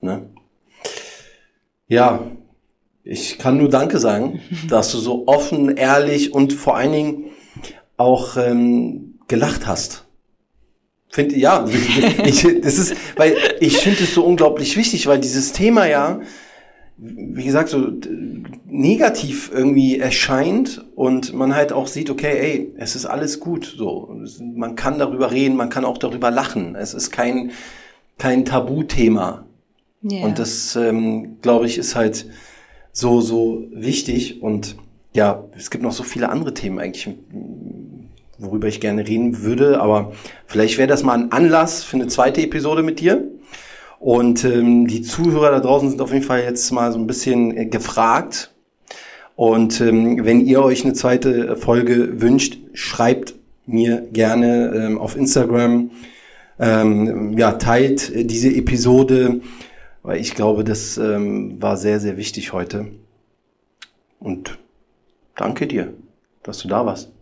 [0.00, 0.28] Ne?
[1.86, 2.22] Ja,
[3.02, 7.24] ich kann nur Danke sagen, dass du so offen, ehrlich und vor allen Dingen
[7.96, 10.06] auch ähm, gelacht hast.
[11.08, 11.66] Finde ja,
[12.24, 16.20] ich, das ist, weil ich finde es so unglaublich wichtig, weil dieses Thema ja
[17.02, 17.92] wie gesagt, so
[18.66, 24.14] negativ irgendwie erscheint und man halt auch sieht, okay, ey, es ist alles gut, so.
[24.54, 26.74] Man kann darüber reden, man kann auch darüber lachen.
[26.74, 27.52] Es ist kein,
[28.18, 29.46] kein Tabuthema.
[30.02, 30.26] Yeah.
[30.26, 32.26] Und das, ähm, glaube ich, ist halt
[32.92, 34.76] so, so wichtig und
[35.14, 37.08] ja, es gibt noch so viele andere Themen eigentlich,
[38.38, 40.12] worüber ich gerne reden würde, aber
[40.46, 43.24] vielleicht wäre das mal ein Anlass für eine zweite Episode mit dir.
[44.00, 47.54] Und ähm, die Zuhörer da draußen sind auf jeden Fall jetzt mal so ein bisschen
[47.56, 48.50] äh, gefragt.
[49.36, 53.34] Und ähm, wenn ihr euch eine zweite Folge wünscht, schreibt
[53.66, 55.90] mir gerne ähm, auf Instagram.
[56.58, 59.40] Ähm, ja, teilt diese Episode
[60.02, 62.86] Weil ich glaube, das ähm, war sehr, sehr wichtig heute.
[64.18, 64.58] Und
[65.36, 65.92] danke dir,
[66.42, 67.19] dass du da warst.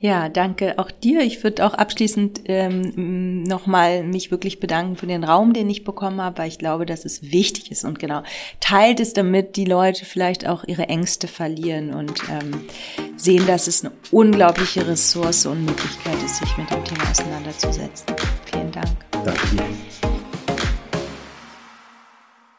[0.00, 1.22] Ja, danke auch dir.
[1.22, 6.20] Ich würde auch abschließend ähm, nochmal mich wirklich bedanken für den Raum, den ich bekommen
[6.20, 8.22] habe, weil ich glaube, dass es wichtig ist und genau
[8.60, 12.60] teilt es, damit die Leute vielleicht auch ihre Ängste verlieren und ähm,
[13.16, 18.06] sehen, dass es eine unglaubliche Ressource und Möglichkeit ist, sich mit dem Thema auseinanderzusetzen.
[18.44, 18.88] Vielen Dank.
[19.10, 19.87] Danke dir.